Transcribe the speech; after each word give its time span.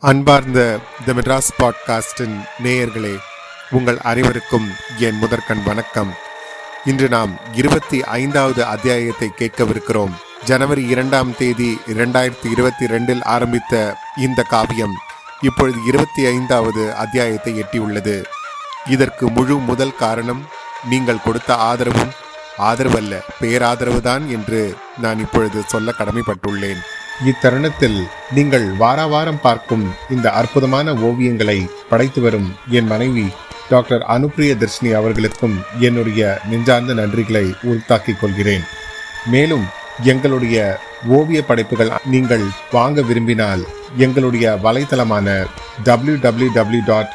அன்பார்ந்த 0.00 0.78
த 1.06 1.12
மெட்ராஸ் 1.12 1.48
பாட்காஸ்டின் 1.58 2.34
நேயர்களே 2.62 3.18
உங்கள் 3.70 3.98
அனைவருக்கும் 3.98 4.68
என் 4.98 5.18
முதற்கண் 5.18 5.62
வணக்கம். 5.62 6.14
இன்று 6.84 7.08
நாம் 7.08 7.38
இருபத்தி 7.52 8.04
ஐந்தாவது 8.04 8.64
அத்தியாயத்தை 8.64 9.30
கேட்கவிருக்கிறோம். 9.38 10.12
ஜனவரி 10.44 10.86
இரண்டாம் 10.86 11.36
தேதி 11.36 11.80
இரண்டாயிரத்தி 11.86 12.50
இருபத்தி 12.50 12.86
ரெண்டில் 12.86 13.24
ஆரம்பித்த 13.24 13.96
இந்த 14.16 14.42
காவியம் 14.42 14.94
இப்பொழுது 15.40 15.78
இருபத்தி 15.86 16.26
ஐந்தாவது 16.26 16.94
அத்தியாயத்தை 16.94 17.60
எட்டியுள்ளது. 17.60 18.24
இதற்கு 18.84 19.30
முழு 19.30 19.58
முதல் 19.58 19.96
காரணம் 19.96 20.46
நீங்கள் 20.84 21.22
கொடுத்த 21.24 21.54
ஆதரவும் 21.54 22.12
ஆதரவல்ல 22.58 23.20
பேராதரவுதான் 23.40 24.26
என்று 24.26 24.76
நான் 25.00 25.18
இப்பொழுது 25.18 25.62
சொல்ல 25.66 25.92
கடமைப்பட்டுள்ளேன். 25.98 26.78
இத்தருணத்தில் 27.26 28.06
நீங்கள் 28.34 28.76
வார 28.76 29.06
வாரம் 29.06 29.40
பார்க்கும் 29.40 29.94
இந்த 30.10 30.30
அற்புதமான 30.30 30.92
ஓவியங்களை 30.92 31.68
படைத்து 31.88 32.20
வரும் 32.20 32.56
என் 32.70 32.84
மனைவி 32.84 33.32
டாக்டர் 33.68 34.02
அனுப்பிரிய 34.02 34.54
தர்ஷினி 34.54 34.92
அவர்களுக்கும் 34.92 35.64
என்னுடைய 35.80 36.40
நெஞ்சார்ந்த 36.50 36.94
நன்றிகளை 36.94 37.54
உறுத்தாக்கிக் 37.62 38.20
கொள்கிறேன். 38.20 38.62
மேலும் 39.26 39.66
எங்களுடைய 40.02 40.78
ஓவிய 41.06 41.42
படைப்புகள் 41.42 41.90
நீங்கள் 42.04 42.52
வாங்க 42.70 43.02
விரும்பினால் 43.02 43.66
எங்களுடைய 43.96 44.58
வலைத்தளமான 44.62 45.46
W 45.84 46.16
W 46.16 46.50
W 46.54 46.82
dot 46.86 47.10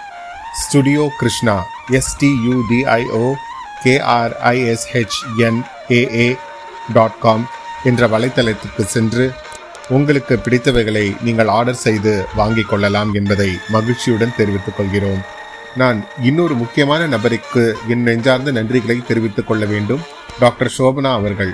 studio 0.64 1.12
Krishna 1.20 1.64
STUDIO 1.92 3.36
KRISHNAA 3.86 6.38
dot 6.94 7.20
com 7.20 7.48
என்ற 7.84 8.08
வலைத்தளத்திற்கு 8.08 8.86
சென்று 8.86 9.34
உங்களுக்கு 9.98 10.36
பிடித்தவைகளை 10.44 11.06
நீங்கள் 11.22 11.48
ஆர்டர் 11.48 11.84
செய்து 11.86 12.26
வாங்கிக் 12.36 12.70
கொள்ளலாம் 12.70 13.14
என்பதை 13.14 13.50
மகிழ்ச்சியுடன் 13.70 14.38
தெரிவித்துக் 14.38 14.78
கொள்கிறோம். 14.78 15.22
நான் 15.76 16.00
இன்னொரு 16.22 16.54
முக்கியமான 16.54 17.08
நபருக்கு 17.08 17.78
என் 17.88 18.04
நெஞ்சார்ந்த 18.04 18.52
நன்றிகளை 18.52 18.98
தெரிவித்துக் 19.06 19.48
கொள்ள 19.48 19.66
வேண்டும். 19.66 20.02
டாக்டர் 20.40 20.74
சோபனா 20.78 21.12
அவர்கள். 21.12 21.54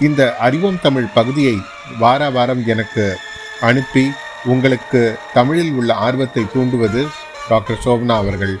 இந்த 0.00 0.36
அறிவோம் 0.36 0.82
தமிழ் 0.82 1.14
பகுதியை 1.14 1.56
வார 1.98 2.30
வாரம் 2.30 2.62
எனக்கு 2.66 3.18
அனுப்பி 3.60 4.04
உங்களுக்கு 4.44 5.02
தமிழில் 5.34 5.72
உள்ள 5.72 5.94
ஆர்வத்தை 5.94 6.42
தூண்டுவது 6.54 7.02
டாக்டர் 7.48 7.82
சோபனா 7.84 8.16
அவர்கள். 8.22 8.54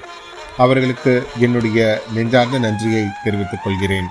அவர்களுக்கு 0.56 1.14
என்னுடைய 1.38 2.02
நெஞ்சார்ந்த 2.14 2.58
நன்றியை 2.58 3.04
தெரிவித்துக் 3.24 3.64
கொள்கிறேன். 3.64 4.08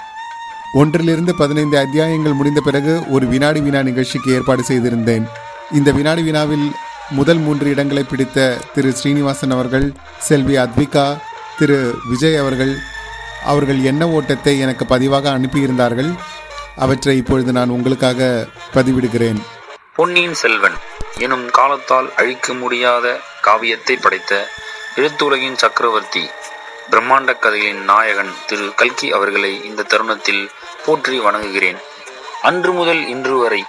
ஒன்றிலிருந்து 0.74 1.36
பதினைந்து 1.36 1.78
அத்தியாயங்கள் 1.78 2.34
முடிந்த 2.34 2.62
பிறகு 2.62 3.12
ஒரு 3.12 3.26
வினாடி 3.28 3.60
வினா 3.60 3.82
நிகழ்ச்சிக்கு 3.82 4.34
ஏற்பாடு 4.34 4.64
செய்திருந்தேன். 4.68 5.26
இந்த 5.72 5.92
வினாடி 5.92 6.22
வினாவில் 6.22 6.72
முதல் 7.10 7.38
மூன்று 7.38 7.70
இடங்களை 7.70 8.04
பிடித்த 8.04 8.58
திரு 8.74 8.92
ஸ்ரீனிவாசன் 8.92 9.52
அவர்கள் 9.52 9.94
செல்வி 10.20 10.58
அத்விகா 10.58 11.18
திரு 11.58 12.00
விஜய் 12.10 12.36
அவர்கள் 12.36 12.74
அவர்கள் 13.44 13.84
என்ன 13.84 14.08
ஓட்டத்தை 14.08 14.60
எனக்கு 14.60 14.86
பதிவாக 14.86 15.30
அனுப்பியிருந்தார்கள். 15.38 16.12
அவற்றை 16.76 17.18
இப்பொழுது 17.18 17.52
நான் 17.52 17.70
உங்களுக்காக 17.70 18.48
பதிவிடுகிறேன். 18.74 19.40
பொன்னியின் 19.96 20.34
செல்வன் 20.34 20.78
எனும் 21.18 21.50
காலத்தால் 21.50 22.14
அழிக்க 22.16 22.54
முடியாத 22.54 23.20
காவியத்தை 23.42 23.96
படைத்த 23.96 24.48
எழுத்துலகின் 24.96 25.56
சக்கரவர்த்தி 25.56 26.30
பிரம்மாண்ட 26.92 27.40
கதைகளின் 27.40 27.84
நாயகன் 27.84 28.32
திரு 28.48 28.74
கல்கி 28.76 29.12
அவர்களை 29.12 29.66
இந்த 29.66 29.84
தருணத்தில் 29.84 30.50
போற்றி 30.90 31.18
வணங்குகிறேன். 31.20 31.80
அன்று 32.42 32.72
முதல் 32.72 33.02
இன்று 33.08 33.36
வரை 33.38 33.60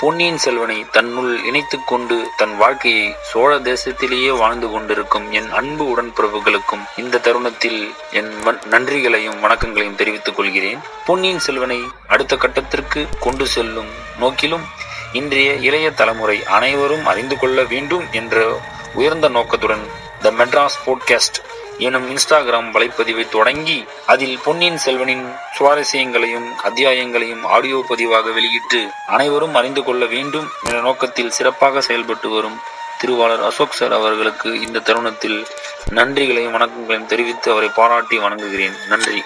பொன்னியின் 0.00 0.40
செல்வனை 0.44 0.76
தன்னுள் 0.96 1.30
இணைத்து 1.44 1.76
கொண்டு 1.84 2.16
தன் 2.36 2.52
வாழ்க்கையை 2.56 3.04
சோழ 3.30 3.50
தேசத்திலேயே 3.68 4.32
வாழ்ந்து 4.38 4.68
கொண்டிருக்கும் 4.70 5.26
என் 5.38 5.48
அன்பு 5.50 5.84
உடன்பிறப்புகளுக்கும் 5.92 6.82
இந்த 6.96 7.20
தருணத்தில் 7.26 7.80
என் 8.10 8.30
நன்றிகளையும் 8.70 9.40
வணக்கங்களையும் 9.44 9.98
தெரிவித்துக் 10.00 10.36
கொள்கிறேன். 10.36 10.80
பொன்னியின் 11.06 11.44
செல்வனை 11.46 11.80
அடுத்த 12.06 12.36
கட்டத்திற்கு 12.36 13.02
கொண்டு 13.20 13.46
செல்லும் 13.46 13.90
நோக்கிலும் 14.20 14.66
இன்றைய 15.12 15.52
இளைய 15.68 15.90
தலைமுறை 15.90 16.38
அனைவரும் 16.58 17.06
அறிந்து 17.06 17.38
கொள்ள 17.38 17.64
வேண்டும் 17.72 18.06
என்ற 18.12 18.60
உயர்ந்த 18.94 19.28
நோக்கத்துடன் 19.28 19.86
த 20.22 20.30
மெட்ராஸ் 20.40 20.82
போட்காஸ்ட் 20.86 21.40
எனும் 21.78 22.16
இன்ஸ்டாகிராம் 22.16 22.70
வலைப்பதிவை 22.72 23.28
தொடங்கி 23.28 23.86
அதில் 24.06 24.38
பொன்னியின் 24.44 24.78
செல்வனின் 24.84 25.34
சுவாரஸ்யங்களையும் 25.58 26.48
அத்தியாயங்களையும் 26.64 27.42
ஆடியோ 27.42 27.84
பதிவாக 27.88 28.32
வெளியிட்டு 28.32 28.90
அனைவரும் 29.06 29.54
அறிந்து 29.54 29.84
கொள்ள 29.84 30.04
வேண்டும் 30.04 30.48
என்ற 30.64 30.80
நோக்கத்தில் 30.80 31.30
சிறப்பாக 31.30 31.80
செயல்பட்டு 31.80 32.28
வரும் 32.28 32.58
திருவாளர் 32.98 33.44
அசோக் 33.44 33.72
சார் 33.72 33.92
அவர்களுக்கு 33.92 34.60
இந்த 34.60 34.78
தருணத்தில் 34.78 35.46
நன்றிகளையும் 35.90 36.50
வணக்கங்களையும் 36.50 37.06
தெரிவித்து 37.06 37.50
அவரை 37.50 37.68
பாராட்டி 37.68 38.18
வணங்குகிறேன். 38.18 38.72
நன்றி. 38.88 39.22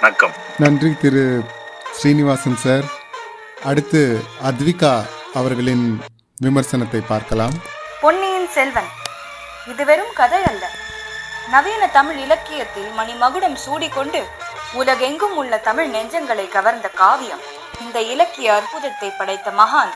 வணக்கம். 0.00 0.32
நன்றி 0.58 0.94
திரு 1.00 1.42
ஸ்ரீனிவாசன் 1.92 2.56
சார். 2.56 2.84
அடுத்து 3.64 4.22
அத்விகா 4.42 5.06
அவர்களின் 5.34 6.00
விமர்சனத்தை 6.44 7.02
பார்க்கலாம். 7.08 7.52
பொன்னியின் 8.00 8.48
செல்வன். 8.48 8.90
இது 9.68 9.84
வெறும் 9.84 10.12
கதை 10.14 10.42
அல்ல. 10.44 10.70
நவீன 11.52 11.84
தமிழ் 11.96 12.18
இலக்கியத்தில் 12.24 12.90
மணிமகுடம் 12.98 13.56
சூடிக்கொண்டு 13.62 14.20
உலகெங்கும் 14.80 15.34
உள்ள 15.40 15.54
தமிழ் 15.66 15.88
நெஞ்சங்களை 15.94 16.44
கவர்ந்த 16.54 16.86
காவியம். 17.00 17.42
இந்த 17.82 17.98
இலக்கிய 18.12 18.48
அற்புதத்தை 18.58 19.08
படைத்த 19.18 19.50
மகான் 19.58 19.92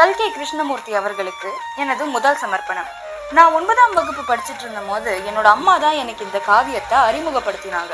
கல்கே 0.00 0.26
கிருஷ்ணமூர்த்தி 0.34 0.92
அவர்களுக்கு 1.00 1.50
எனது 1.82 2.04
முதல் 2.16 2.38
சமர்ப்பணம். 2.42 2.90
நான் 3.38 3.56
ஒன்பதாம் 3.58 3.96
வகுப்பு 3.98 4.22
படிச்சுட்டு 4.28 4.64
இருந்த 4.66 4.82
போது 4.90 5.14
என்னோட 5.30 5.48
அம்மா 5.56 5.74
தான் 5.84 5.98
எனக்கு 6.02 6.24
இந்த 6.28 6.40
காவியத்தை 6.50 6.98
அறிமுகப்படுத்தினாங்க. 7.08 7.92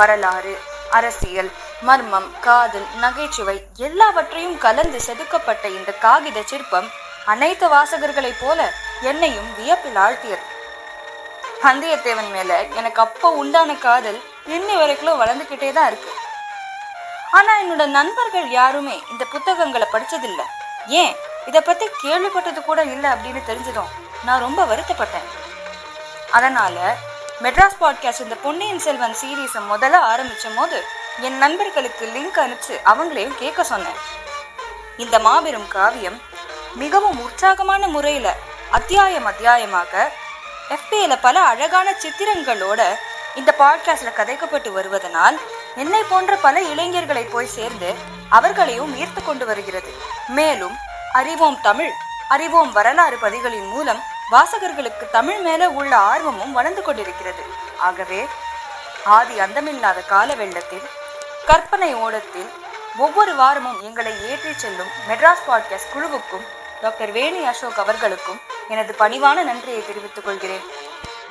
வரலாறு 0.00 0.54
அரசியல் 0.98 1.50
மர்மம் 1.88 2.28
காதல் 2.48 2.86
நகைச்சுவை 3.04 3.56
எல்லாவற்றையும் 3.88 4.60
கலந்து 4.66 5.00
செதுக்கப்பட்ட 5.08 5.64
இந்த 5.78 5.90
காகித 6.06 6.38
சிற்பம் 6.52 6.90
அனைத்து 7.32 7.66
வாசகர்களைப் 7.74 8.40
போல 8.44 8.60
என்னையும் 9.10 9.50
வியப்பில் 9.58 10.00
ஆழ்த்தியது. 10.06 10.44
வந்தியத்தேவன் 11.62 12.30
மேல 12.30 12.52
எனக்கு 12.78 13.00
அப்போ 13.02 13.28
உண்டான 13.30 13.74
காதல் 13.74 14.18
இன்னி 14.46 14.74
வரைக்கும் 14.78 15.20
வளர்ந்துகிட்டே 15.20 15.72
தான் 15.72 15.86
இருக்கு. 15.86 16.12
ஆனா 17.30 17.52
என்னோட 17.62 17.86
நண்பர்கள் 17.86 18.50
யாருமே 18.50 19.02
இந்த 19.10 19.24
புத்தகங்களை 19.32 19.86
படிச்சதில்ல. 19.92 20.42
ஏன்? 20.86 21.16
இத 21.46 21.60
பத்தி 21.60 21.86
கேள்விப்பட்டது 22.04 22.60
கூட 22.64 22.82
இல்லை 22.82 23.10
அப்படின்னு 23.10 23.42
தெரிஞ்சதும் 23.50 23.90
நான் 24.24 24.40
ரொம்ப 24.40 24.64
வருத்தப்பட்டேன். 24.64 25.26
அதனால 26.30 26.94
மெட்ராஸ் 27.42 27.80
பாட்காஸ்ட் 27.80 28.24
இந்த 28.26 28.34
பொன்னியின் 28.34 28.84
செல்வன் 28.86 29.16
சீரீஸை 29.20 29.62
முதல்ல 29.72 29.98
ஆரம்பிச்சும் 30.12 30.56
போது 30.56 30.84
என் 31.20 31.38
நண்பர்களுக்கு 31.38 32.06
லிங்க் 32.14 32.40
அனுப்பிச்சு 32.44 32.76
அவங்களையும் 32.84 33.38
கேட்க 33.38 33.64
சொன்னேன். 33.64 33.98
இந்த 34.96 35.18
மாபெரும் 35.18 35.68
காவியம் 35.68 36.20
மிகவும் 36.74 37.20
உற்சாகமான 37.20 37.88
முறையில 37.88 38.36
அத்தியாயம் 38.70 39.24
அத்தியாயமாக 39.24 40.10
எஃபிஏல 40.68 41.18
பல 41.20 41.40
அழகான 41.40 41.90
சித்திரங்களோட 41.90 42.94
இந்த 43.34 43.54
பாட்காஸ்ட்ல 43.58 44.12
கதைக்கப்பட்டு 44.16 44.72
வருவதனால் 44.72 45.38
என்னை 45.76 46.02
போன்ற 46.02 46.36
பல 46.36 46.60
இளைஞர்களை 46.60 47.24
போய் 47.24 47.46
சேர்ந்து 47.46 47.94
அவர்களையும் 48.28 48.96
ஈர்த்து 48.96 49.24
கொண்டு 49.24 49.46
வருகிறது. 49.46 49.94
மேலும் 50.28 50.76
அறிவோம் 51.12 51.60
தமிழ் 51.60 51.90
அறிவோம் 52.28 52.72
வரலாறு 52.72 53.18
பதிகளின் 53.18 53.66
மூலம் 53.66 54.02
வாசகர்களுக்கு 54.30 55.10
தமிழ் 55.10 55.38
மேல 55.38 55.70
உள்ள 55.70 55.96
ஆர்வமும் 55.96 56.52
வளர்ந்து 56.52 56.82
கொண்டிருக்கிறது. 56.82 57.42
ஆகவே 57.78 58.28
ஆதி 59.04 59.40
அந்தமில்லாத 59.40 60.00
கால 60.00 60.34
வெள்ளத்தில் 60.34 60.90
கற்பனை 61.46 61.94
ஓடத்தில் 61.94 62.50
ஒவ்வொரு 62.96 63.34
வாரமும் 63.34 63.82
எங்களை 63.82 64.12
ஏற்றிச் 64.30 64.58
செல்லும் 64.58 64.92
மெட்ராஸ் 65.08 65.44
பாட்காஸ்ட் 65.48 65.92
குழுவுக்கும் 65.94 66.46
டாக்டர் 66.82 67.12
வேணி 67.16 67.40
அசோக் 67.52 67.80
அவர்களுக்கும் 67.84 68.40
எனது 68.74 68.92
பணிவான 69.02 69.44
நன்றியை 69.50 69.82
தெரிவித்துக் 69.88 70.26
கொள்கிறேன் 70.26 70.66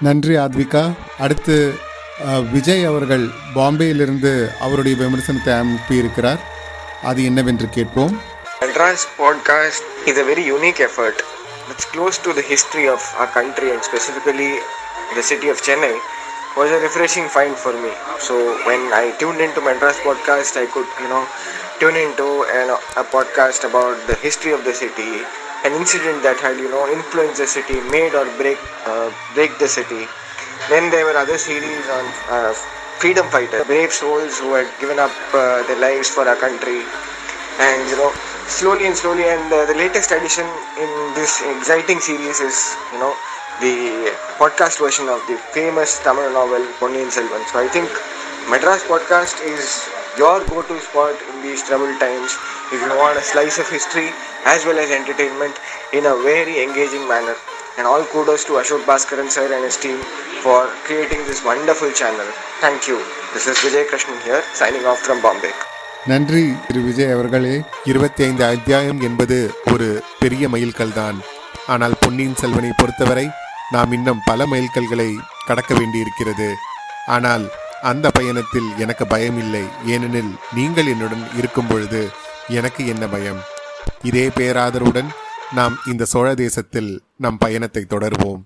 நன்றி 0.08 0.36
ஆத்விகா 0.46 0.84
அடுத்து 1.26 1.56
விஜய் 2.54 2.86
அவர்கள் 2.92 3.26
பாம்பேயிலிருந்து 3.58 4.32
அவருடைய 4.66 4.96
விமர்சனத்தை 5.04 5.54
அனுப்பியிருக்கிறார் 5.64 6.42
அது 7.10 7.22
என்னவென்று 7.32 7.70
கேட்போம் 7.78 8.16
Madras 8.62 9.02
podcast 9.18 9.82
is 10.10 10.18
a 10.18 10.24
very 10.24 10.44
unique 10.48 10.80
effort. 10.82 11.18
It's 11.72 11.86
close 11.86 12.18
to 12.26 12.32
the 12.34 12.44
history 12.44 12.86
of 12.94 13.02
our 13.20 13.30
country 13.36 13.68
and 13.74 13.82
specifically 13.84 14.50
the 15.18 15.24
city 15.24 15.50
of 15.54 15.58
Chennai 15.62 15.92
was 16.58 16.72
a 16.72 16.80
refreshing 16.80 17.28
find 17.28 17.56
for 17.56 17.74
me. 17.76 17.92
So 18.20 18.36
when 18.68 18.82
I 18.94 19.14
tuned 19.20 19.42
into 19.42 19.62
Madras 19.62 20.00
podcast, 20.00 20.58
I 20.58 20.68
could, 20.68 20.90
you 21.04 21.10
know, 21.12 21.24
tune 21.80 21.96
into 21.96 22.44
an, 22.50 22.70
a 22.98 23.04
podcast 23.06 23.64
about 23.68 23.96
the 24.08 24.16
history 24.16 24.52
of 24.52 24.64
the 24.64 24.74
city, 24.74 25.24
an 25.66 25.74
incident 25.74 26.24
that 26.24 26.38
had, 26.40 26.58
you 26.58 26.70
know, 26.70 26.86
influenced 26.92 27.38
the 27.40 27.48
city, 27.48 27.80
made 27.92 28.14
or 28.16 28.26
break 28.38 28.58
uh, 28.86 29.10
break 29.34 29.58
the 29.60 29.68
city. 29.68 30.06
Then 30.70 30.90
there 30.92 31.06
were 31.06 31.16
other 31.18 31.38
series 31.38 31.86
on 31.90 32.06
uh, 32.30 32.54
freedom 33.00 33.28
fighters, 33.30 33.66
brave 33.66 33.92
souls 33.94 34.40
who 34.40 34.54
had 34.54 34.68
given 34.80 35.00
up 35.00 35.12
uh, 35.34 35.64
their 35.68 35.80
lives 35.80 36.10
for 36.10 36.28
our 36.28 36.36
country, 36.36 36.82
and 37.60 37.80
you 37.90 37.98
know, 37.98 38.12
slowly 38.48 38.88
and 38.88 38.96
slowly. 38.98 39.26
And 39.26 39.52
uh, 39.54 39.66
the 39.66 39.76
latest 39.76 40.12
addition 40.12 40.46
in 40.78 40.90
this 41.14 41.42
exciting 41.58 42.00
series 42.00 42.40
is, 42.40 42.76
you 42.94 43.00
know, 43.00 43.14
the 43.62 44.12
podcast 44.38 44.80
version 44.80 45.10
of 45.10 45.22
the 45.28 45.38
famous 45.54 46.00
Tamil 46.04 46.30
novel 46.34 46.62
Ponniyin 46.80 47.10
Selvan. 47.10 47.42
So 47.50 47.60
I 47.60 47.68
think 47.68 47.90
Madras 48.50 48.84
podcast 48.86 49.42
is 49.44 49.90
your 50.18 50.38
go-to 50.46 50.80
spot 50.82 51.16
in 51.30 51.42
these 51.42 51.62
troubled 51.64 52.00
times 52.00 52.32
if 52.72 52.80
you 52.80 52.92
want 52.98 53.18
a 53.18 53.22
slice 53.24 53.58
of 53.60 53.70
history 53.70 54.10
as 54.46 54.66
well 54.66 54.80
as 54.80 54.92
entertainment 54.92 55.56
in 55.94 56.06
a 56.06 56.16
very 56.24 56.64
engaging 56.64 57.08
manner. 57.08 57.36
And 57.78 57.86
all 57.86 58.04
kudos 58.06 58.44
to 58.46 58.54
Ashok 58.54 58.84
Bhaskaran 58.86 59.30
sir 59.30 59.46
and 59.48 59.64
his 59.64 59.78
team 59.78 59.98
for 60.42 60.60
creating 60.86 61.22
this 61.26 61.44
wonderful 61.44 61.92
channel. 61.92 62.28
Thank 62.60 62.88
you. 62.88 62.98
This 63.34 63.46
is 63.48 63.58
Vijay 63.58 63.86
Krishnan 63.86 64.20
here, 64.24 64.42
signing 64.54 64.86
off 64.86 65.02
from 65.02 65.20
Bombay. 65.22 65.54
நன்றி 66.10 66.44
திரு 66.66 66.82
விஜய் 66.88 67.14
அவர்களே 67.14 67.54
இருபத்தி 67.84 68.22
ஐந்து 68.24 68.44
அத்தியாயம் 68.46 69.00
என்பது 69.08 69.38
ஒரு 69.72 69.88
பெரிய 70.20 70.44
மைல்கல் 70.54 70.94
தான் 70.94 71.18
ஆனால் 71.68 71.96
பொன்னியின் 72.04 72.38
செல்வனை 72.42 72.72
பொறுத்தவரை 72.74 73.26
நாம் 73.74 73.94
இன்னும் 73.98 74.22
பல 74.30 74.46
மைல்கல்களை 74.54 75.10
கடக்க 75.48 75.72
வேண்டியிருக்கிறது 75.80 76.50
ஆனால் 77.16 77.46
அந்த 77.88 78.12
பயணத்தில் 78.12 78.72
எனக்கு 78.78 79.08
பயம் 79.08 79.38
இல்லை 79.38 79.64
ஏனெனில் 79.86 80.36
நீங்கள் 80.56 80.86
என்னுடன் 80.86 81.28
இருக்கும் 81.38 81.68
பொழுது 81.68 82.10
எனக்கு 82.48 82.88
என்ன 82.88 83.08
பயம்? 83.08 83.40
இதே 84.02 84.28
பேராதரவுடன் 84.28 85.06
நாம் 85.52 85.78
இந்த 85.86 86.06
சோழ 86.06 86.36
தேசத்தில் 86.36 87.04
நம் 87.16 87.38
பயணத்தை 87.38 87.86
தொடர்வோம். 87.90 88.42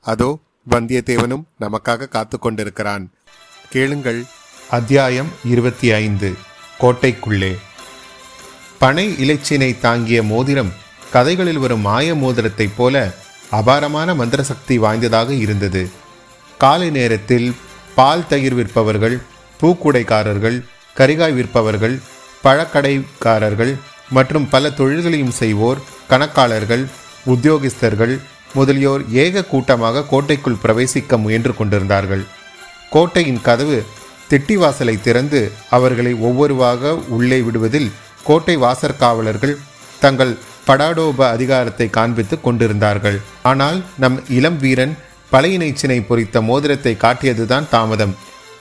அதோ 0.00 0.38
வந்தியத்தேவனும் 0.70 1.42
நமக்காக 1.60 2.08
காத்து 2.08 2.38
கொண்டிருக்கிறான். 2.38 3.10
கேளுங்கள். 3.68 4.24
அத்தியாயம் 4.70 5.28
இருபத்தி 5.44 5.92
ஐந்து. 5.92 6.34
கோட்டைக்குள்ளே. 6.80 7.58
பனை 8.78 9.30
இலைச்சினை 9.30 9.80
தாங்கிய 9.80 10.22
மோதிரம் 10.22 10.72
கதைகளில் 11.10 11.58
வரும் 11.58 11.80
மாய 11.80 12.14
மோதிரத்தைப் 12.14 12.76
போல 12.76 13.14
அபாரமான 13.50 14.14
மந்திர 14.14 14.42
சக்தி 14.42 14.78
வாய்ந்ததாக 14.78 15.32
இருந்தது. 15.32 15.90
காலை 16.58 16.90
நேரத்தில் 16.90 17.54
பால் 17.98 18.26
தயிர் 18.30 18.56
விற்பவர்கள் 18.58 19.16
பூக்குடைக்காரர்கள் 19.60 20.58
கரிகாய் 20.96 21.36
விற்பவர்கள் 21.38 21.96
பழக்கடைக்காரர்கள் 22.44 23.72
மற்றும் 24.16 24.46
பல 24.48 24.70
தொழில்களையும் 24.70 25.36
செய்வோர் 25.40 25.80
கணக்காளர்கள் 26.10 26.84
உத்தியோகஸ்தர்கள் 27.26 28.14
முதலியோர் 28.54 29.02
ஏக 29.24 29.44
கூட்டமாக 29.44 30.04
கோட்டைக்குள் 30.12 30.60
பிரவேசிக்க 30.62 31.18
முயன்று 31.18 31.52
கொண்டிருந்தார்கள். 31.56 32.22
கோட்டையின் 32.90 33.42
கதவு 33.48 33.78
திட்டிவாசலை 34.30 34.96
திறந்து 35.00 35.40
அவர்களை 35.76 36.12
ஒவ்வொருவாக 36.28 36.92
உள்ளே 37.16 37.38
விடுவதில் 37.40 37.90
கோட்டை 38.24 38.56
வாசற்காவலர்கள் 38.56 39.54
தங்கள் 40.00 40.32
படாடோப 40.68 41.20
அதிகாரத்தை 41.36 41.86
காண்பித்து 41.90 42.36
கொண்டிருந்தார்கள். 42.40 43.18
ஆனால் 43.42 43.78
நம் 44.02 44.18
இளம் 44.38 44.58
வீரன் 44.58 44.94
பழையினைச்சினை 45.32 46.06
பொறித்த 46.06 46.40
மோதிரத்தை 46.40 46.96
காட்டியதுதான் 47.00 47.68
தாமதம். 47.68 48.14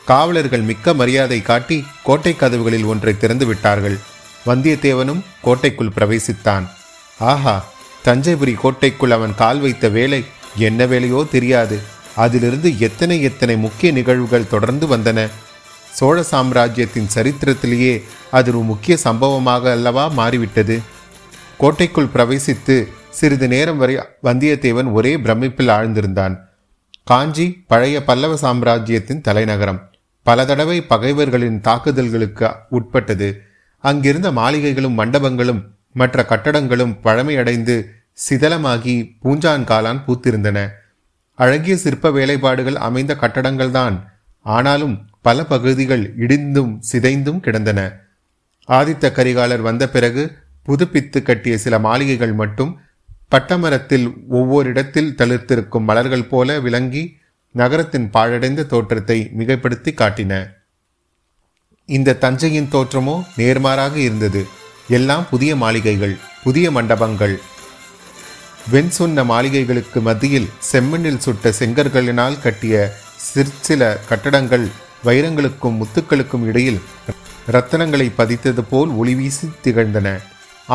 காவலர்கள் 0.05 0.61
மிக்க 0.61 0.93
மரியாதை 0.93 1.41
காட்டி 1.41 1.85
கோட்டை 2.03 2.35
கதவுகளில் 2.35 2.83
ஒன்றை 2.83 3.17
திறந்து 3.17 3.45
விட்டார்கள். 3.45 3.97
வந்தியத்தேவனும் 4.45 5.21
கோட்டைக்குள் 5.41 5.95
பிரவேசித்தான். 5.95 6.65
ஆஹா 7.19 7.65
தஞ்சைபுரி 8.05 8.53
கோட்டைக்குள் 8.53 9.11
அவன் 9.11 9.35
கால் 9.35 9.59
வைத்த 9.59 9.89
வேலை 9.89 10.25
என்ன 10.55 10.85
வேலையோ 10.85 11.29
தெரியாது. 11.29 11.79
அதிலிருந்து 12.15 12.79
எத்தனை 12.79 13.21
எத்தனை 13.21 13.57
முக்கிய 13.57 13.91
நிகழ்வுகள் 13.91 14.47
தொடர்ந்து 14.47 14.97
வந்தன. 14.97 15.27
சோழ 15.93 16.23
சாம்ராஜ்யத்தின் 16.23 17.09
சரித்திரத்திலேயே 17.15 18.03
அது 18.31 18.51
ஒரு 18.51 18.59
முக்கிய 18.59 18.97
சம்பவமாக 18.97 19.71
அல்லவா 19.71 20.07
மாறிவிட்டது. 20.07 20.79
கோட்டைக்குள் 21.57 22.13
பிரவேசித்து 22.13 22.87
சிறிது 23.09 23.47
நேரம் 23.47 23.77
வரை 23.77 23.95
வந்தியத்தேவன் 24.23 24.91
ஒரே 24.91 25.17
பிரமிப்பில் 25.17 25.73
ஆழ்ந்திருந்தான். 25.77 26.48
காஞ்சி 27.09 27.63
பழைய 27.67 28.03
பல்லவ 28.03 28.35
சாம்ராஜ்யத்தின் 28.35 29.21
தலைநகரம். 29.21 29.89
பல 30.23 30.45
தடவை 30.45 30.81
பகைவர்களின் 30.81 31.61
தாக்குதல்களுக்கு 31.61 32.55
உட்பட்டது. 32.69 33.41
அங்கிருந்த 33.77 34.31
மாளிகைகளும் 34.31 34.93
மண்டபங்களும் 34.93 35.75
மற்ற 35.93 36.25
கட்டடங்களும் 36.29 36.97
பழமையடைந்து 37.03 37.85
சிதலமாகி 38.29 39.15
பூஞ்சான் 39.23 39.63
காலான் 39.63 40.03
பூத்திருந்தன. 40.07 40.69
அழகிய 41.35 41.77
சிற்ப 41.77 42.09
வேலைப்பாடுகள் 42.09 42.75
அமைந்த 42.75 43.17
கட்டடங்கள்தான் 43.21 44.03
ஆனாலும் 44.41 45.09
பல 45.21 45.45
பகுதிகள் 45.45 46.13
இடிந்தும் 46.17 46.79
சிதைந்தும் 46.91 47.39
கிடந்தன. 47.39 47.91
ஆதித்த 48.67 49.11
கரிகாலர் 49.11 49.61
வந்த 49.61 49.89
பிறகு 49.89 50.31
புதுப்பித்து 50.63 51.21
கட்டிய 51.21 51.57
சில 51.57 51.79
மாளிகைகள் 51.79 52.33
மட்டும் 52.33 52.79
பட்டமரத்தில் 53.31 54.05
ஒவ்வொரு 54.37 54.67
இடத்தில் 54.69 55.15
தளிர்த்திருக்கும் 55.17 55.87
மலர்கள் 55.89 56.29
போல 56.31 56.59
விளங்கி 56.59 57.03
நகரத்தின் 57.55 58.07
பாழடைந்த 58.15 58.65
தோற்றத்தை 58.71 59.17
மிகைப்படுத்தி 59.37 59.91
காட்டின. 59.99 60.33
இந்த 61.89 62.17
தஞ்சையின் 62.23 62.71
தோற்றமோ 62.73 63.15
நேர்மாறாக 63.37 63.95
இருந்தது. 63.95 64.41
எல்லாம் 64.97 65.25
புதிய 65.29 65.51
மாளிகைகள் 65.55 66.15
புதிய 66.43 66.71
மண்டபங்கள். 66.71 67.35
வெண் 68.71 68.91
சொன்ன 68.97 69.23
மாளிகைகளுக்கு 69.23 69.99
மத்தியில் 70.01 70.49
செம்மண்ணில் 70.71 71.23
சுட்ட 71.25 71.53
செங்கற்களினால் 71.59 72.41
கட்டிய 72.41 72.75
சிற்சில 73.29 73.91
கட்டடங்கள் 74.09 74.67
வைரங்களுக்கும் 75.05 75.79
முத்துக்களுக்கும் 75.81 76.45
இடையில் 76.49 76.81
ரத்தனங்களை 77.55 78.09
பதித்தது 78.17 78.63
போல் 78.71 78.91
ஒளி 79.01 79.15
வீசி 79.15 79.47
திகழ்ந்தன. 79.63 80.07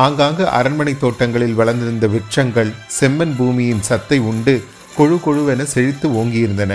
ஆங்காங்கு 0.03 0.47
அரண்மனை 0.47 0.97
தோட்டங்களில் 0.97 1.53
வளர்ந்திருந்த 1.53 2.07
விருட்சங்கள் 2.07 2.71
செம்மன் 2.99 3.35
பூமியின் 3.37 3.81
சத்தை 3.81 4.19
உண்டு 4.19 4.63
கொழு 4.97 5.17
கொழுவென 5.25 5.61
செழித்து 5.63 6.09
ஓங்கியிருந்தன. 6.09 6.73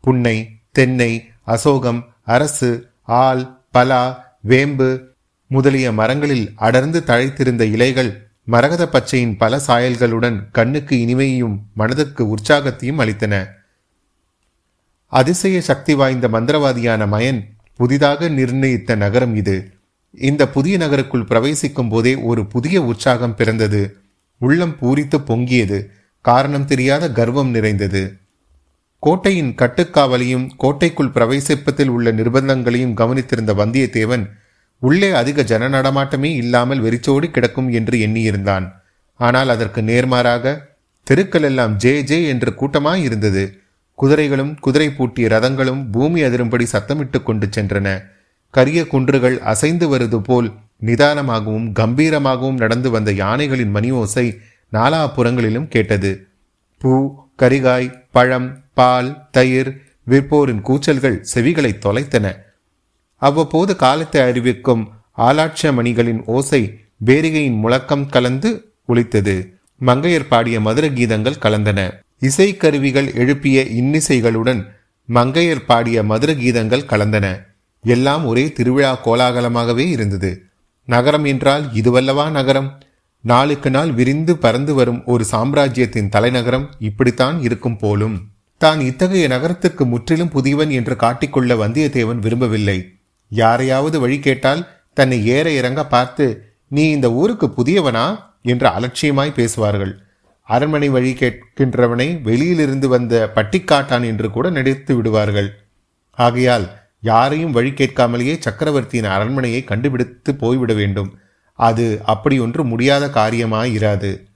புன்னை 0.00 0.48
தென்னை 0.72 1.28
அசோகம் 1.44 2.00
அரசு 2.24 2.92
ஆல் 3.04 3.64
பலா 3.70 4.02
வேம்பு 4.42 5.14
முதலிய 5.46 5.92
மரங்களில் 5.92 6.52
அடர்ந்து 6.56 7.02
தழைத்திருந்த 7.06 7.60
இலைகள் 7.60 8.28
மரகத 8.44 8.84
பச்சையின் 8.86 9.36
பல 9.36 9.60
சாயல்களுடன் 9.66 10.38
கண்ணுக்கு 10.52 10.96
இனிமையும் 10.96 11.56
மனதுக்கு 11.74 12.34
உற்சாகத்தையும் 12.34 13.00
அளித்தன. 13.02 13.34
அதிசய 15.06 15.60
சக்தி 15.60 15.94
வாய்ந்த 15.94 16.28
மந்திரவாதியான 16.28 17.06
மயன் 17.06 17.40
புதிதாக 17.74 18.28
நிர்ணயித்த 18.28 18.94
நகரம் 18.94 19.36
இது. 19.36 19.56
இந்த 20.10 20.48
புதிய 20.48 20.76
நகருக்குள் 20.76 21.24
பிரவேசிக்கும் 21.24 21.88
போதே 21.88 22.14
ஒரு 22.14 22.46
புதிய 22.46 22.82
உற்சாகம் 22.82 23.36
பிறந்தது. 23.36 23.96
உள்ளம் 24.38 24.76
பூரித்து 24.80 25.18
பொங்கியது. 25.18 25.86
காரணம் 26.20 26.64
தெரியாத 26.64 27.10
கர்வம் 27.10 27.50
நிறைந்தது. 27.50 28.16
கோட்டையின் 28.98 29.54
கட்டுக்காவலையும் 29.54 30.50
கோட்டைக்குள் 30.56 31.08
பிரவேசிப்பதில் 31.08 31.88
உள்ள 31.88 32.12
நிர்பந்தங்களையும் 32.12 32.94
கவனித்திருந்த 32.94 33.54
வந்தியத்தேவன் 33.54 34.24
உள்ளே 34.78 35.10
அதிக 35.10 35.42
ஜன 35.42 35.68
நடமாட்டமே 35.68 36.34
இல்லாமல் 36.34 36.80
வெறிச்சோடி 36.80 37.30
கிடக்கும் 37.30 37.70
என்று 37.70 37.98
எண்ணியிருந்தான். 37.98 38.72
ஆனால் 39.14 39.48
அதற்கு 39.48 39.82
நேர்மாறாக 39.82 40.68
தெருக்கள் 41.02 41.42
எல்லாம் 41.42 41.76
ஜே 41.76 42.02
ஜே 42.02 42.28
என்று 42.28 42.50
கூட்டமாய் 42.50 43.02
இருந்தது. 43.02 43.60
குதிரைகளும் 43.94 44.58
குதிரை 44.60 44.90
பூட்டிய 44.90 45.28
ரதங்களும் 45.28 45.90
பூமி 45.90 46.22
அதிரும்படி 46.22 46.66
சத்தமிட்டு 46.72 47.22
கொண்டு 47.22 47.46
சென்றன. 47.46 48.02
கரிய 48.50 48.86
குன்றுகள் 48.86 49.38
அசைந்து 49.38 49.96
வருது 49.96 50.18
போல் 50.18 50.48
நிதானமாகவும் 50.86 51.68
கம்பீரமாகவும் 51.72 52.56
நடந்து 52.56 52.90
வந்த 52.90 53.12
யானைகளின் 53.12 53.70
மணி 53.70 53.90
ஓசை 53.90 54.38
நாலாபுறங்களிலும் 54.72 55.68
கேட்டது. 55.68 56.26
பூ 56.78 57.14
கரிகாய் 57.38 58.04
பழம் 58.10 58.64
பால் 58.74 59.28
தயிர் 59.30 59.70
விற்போரின் 60.08 60.60
கூச்சல்கள் 60.60 61.24
செவிகளை 61.34 61.72
தொலைத்தன. 61.86 62.26
அவ்வப்போது 63.16 63.76
காலத்தை 63.76 64.20
அறிவிக்கும் 64.20 64.92
ஆலாட்ச 65.16 65.72
மணிகளின் 65.72 66.24
ஓசை 66.24 66.62
பேரிகையின் 67.06 67.58
முழக்கம் 67.58 68.06
கலந்து 68.06 68.72
ஒலித்தது. 68.86 69.58
மங்கையர் 69.80 70.28
பாடிய 70.28 70.60
மதுர 70.60 70.88
கீதங்கள் 70.88 71.42
கலந்தன. 71.42 71.80
இசைக்கருவிகள் 72.20 73.14
எழுப்பிய 73.14 73.60
இன்னிசைகளுடன் 73.62 74.62
மங்கையர் 75.08 75.64
பாடிய 75.66 76.02
மதுர 76.02 76.32
கீதங்கள் 76.32 76.88
கலந்தன. 76.88 77.26
எல்லாம் 77.84 78.26
ஒரே 78.26 78.52
திருவிழா 78.52 78.98
கோலாகலமாகவே 79.04 79.86
இருந்தது. 79.88 80.42
நகரம் 80.84 81.24
என்றால் 81.24 81.64
இதுவல்லவா 81.72 82.30
நகரம்? 82.30 82.78
நாளுக்கு 83.20 83.70
நாள் 83.70 83.92
விரிந்து 83.92 84.36
பறந்து 84.36 84.74
வரும் 84.74 85.04
ஒரு 85.04 85.24
சாம்ராஜ்யத்தின் 85.24 86.08
தலைநகரம் 86.08 86.70
இப்படித்தான் 86.78 87.42
இருக்கும் 87.42 87.76
போலும். 87.76 88.28
தான் 88.56 88.80
இத்தகைய 88.80 89.28
நகரத்துக்கு 89.28 89.84
முற்றிலும் 89.84 90.30
புதியவன் 90.30 90.70
என்று 90.70 90.94
காட்டிக்கொள்ள 90.94 91.54
வந்தியத்தேவன் 91.54 92.18
விரும்பவில்லை. 92.18 92.98
யாரையாவது 93.28 94.00
வழி 94.00 94.18
கேட்டால் 94.18 94.68
தன்னை 94.92 95.26
ஏற 95.26 95.50
இறங்க 95.50 95.86
பார்த்து 95.86 96.44
நீ 96.68 96.90
இந்த 96.90 97.12
ஊருக்கு 97.12 97.46
புதியவனா? 97.46 98.28
என்று 98.42 98.66
அலட்சியமாய் 98.66 99.34
பேசுவார்கள். 99.34 100.02
அரண்மனை 100.42 100.88
வழி 100.88 101.12
கேட்கின்றவனை 101.12 102.22
வெளியிலிருந்து 102.22 102.88
வந்த 102.88 103.32
பட்டிக்காட்டான் 103.34 104.04
என்று 104.04 104.30
கூட 104.30 104.50
நடித்து 104.50 104.96
விடுவார்கள். 104.96 105.50
ஆகையால் 106.10 106.79
யாரையும் 107.00 107.50
வழி 107.50 107.70
கேட்காமலேயே 107.70 108.38
சக்கரவர்த்தியின் 108.38 109.10
அரண்மனையை 109.10 109.64
கண்டுபிடித்து 109.64 110.34
போய்விட 110.34 110.72
வேண்டும். 110.72 111.18
அது 111.54 112.00
அப்படி 112.04 112.38
ஒன்று 112.38 112.64
முடியாத 112.64 113.06
காரியமாயிராது. 113.06 114.28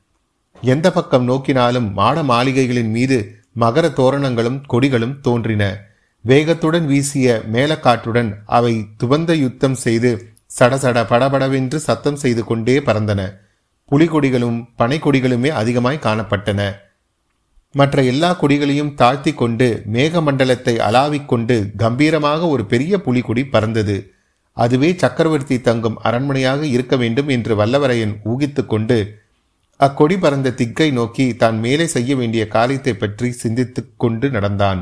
எந்த 0.60 0.92
பக்கம் 0.92 1.28
நோக்கினாலும் 1.28 1.92
மாட 1.92 2.22
மாளிகைகளின் 2.22 2.90
மீது 2.90 3.38
மகர 3.60 3.92
தோரணங்களும் 3.92 4.62
கொடிகளும் 4.72 5.20
தோன்றின. 5.20 5.80
வேகத்துடன் 6.24 6.86
வீசிய 6.86 7.42
மேலக்காற்றுடன் 7.52 8.34
அவை 8.46 8.86
துவந்த 9.04 9.32
யுத்தம் 9.34 9.74
செய்து 9.74 10.28
சடசட 10.58 11.06
படபடவென்று 11.06 11.80
சத்தம் 11.80 12.16
செய்து 12.16 12.44
கொண்டே 12.44 12.80
பறந்தன. 12.80 13.20
புலிகொடிகளும் 13.90 14.64
பனைக்கொடிகளுமே 14.78 15.48
அதிகமாய் 15.48 15.98
காணப்பட்டன. 16.02 16.72
மற்ற 17.74 18.02
எல்லா 18.10 18.30
கொடிகளையும் 18.40 18.94
தாழ்த்தி 18.94 19.32
கொண்டு 19.34 19.68
மேகமண்டலத்தை 19.94 20.74
அலாவிக்கொண்டு 20.88 21.56
கம்பீரமாக 21.76 22.48
ஒரு 22.48 22.64
பெரிய 22.72 23.00
புலிகொடி 23.00 23.42
பறந்தது. 23.44 23.96
அதுவே 24.56 24.90
சக்கரவர்த்தி 25.02 25.56
தங்கும் 25.60 26.00
அரண்மனையாக 26.02 26.62
இருக்க 26.66 26.96
வேண்டும் 26.96 27.28
என்று 27.28 27.52
வல்லவரையன் 27.60 28.14
ஊகித்து 28.32 28.62
கொண்டு 28.66 28.98
அக்கொடி 29.80 30.16
பறந்த 30.18 30.54
திக்கை 30.58 30.88
நோக்கி 30.92 31.24
தான் 31.36 31.56
மேலே 31.58 31.86
செய்ய 31.86 32.16
வேண்டிய 32.16 32.42
காரியத்தை 32.48 32.94
பற்றி 32.94 33.30
சிந்தித்து 33.30 33.82
கொண்டு 33.96 34.26
நடந்தான். 34.30 34.80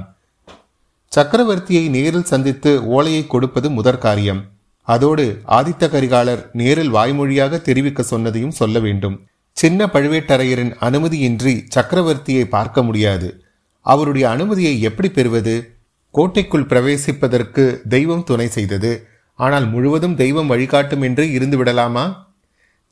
சக்கரவர்த்தியை 1.12 1.84
நேரில் 1.88 2.30
சந்தித்து 2.32 2.70
ஓலையை 2.96 3.22
கொடுப்பது 3.26 3.70
முதற் 3.70 4.02
காரியம். 4.06 4.42
அதோடு 4.88 5.24
ஆதித்த 5.58 5.88
கரிகாலர் 5.94 6.42
நேரில் 6.52 6.94
வாய்மொழியாக 6.94 7.60
தெரிவிக்க 7.68 8.04
சொன்னதையும் 8.10 8.56
சொல்ல 8.60 8.78
வேண்டும். 8.78 9.16
சின்ன 9.52 9.86
பழுவேட்டரையரின் 9.86 10.72
அனுமதியின்றி 10.80 11.66
சக்கரவர்த்தியை 11.74 12.44
பார்க்க 12.44 12.82
முடியாது. 12.82 13.44
அவருடைய 13.80 14.30
அனுமதியை 14.30 14.80
எப்படி 14.80 15.08
பெறுவது? 15.08 15.74
கோட்டைக்குள் 16.10 16.66
பிரவேசிப்பதற்கு 16.66 17.88
தெய்வம் 17.88 18.24
துணை 18.24 18.48
செய்தது. 18.48 19.06
ஆனால் 19.34 19.68
முழுவதும் 19.68 20.14
தெய்வம் 20.14 20.46
வழிகாட்டும் 20.46 21.02
என்று 21.02 21.32
இருந்து 21.32 21.56
விடலாமா? 21.56 22.34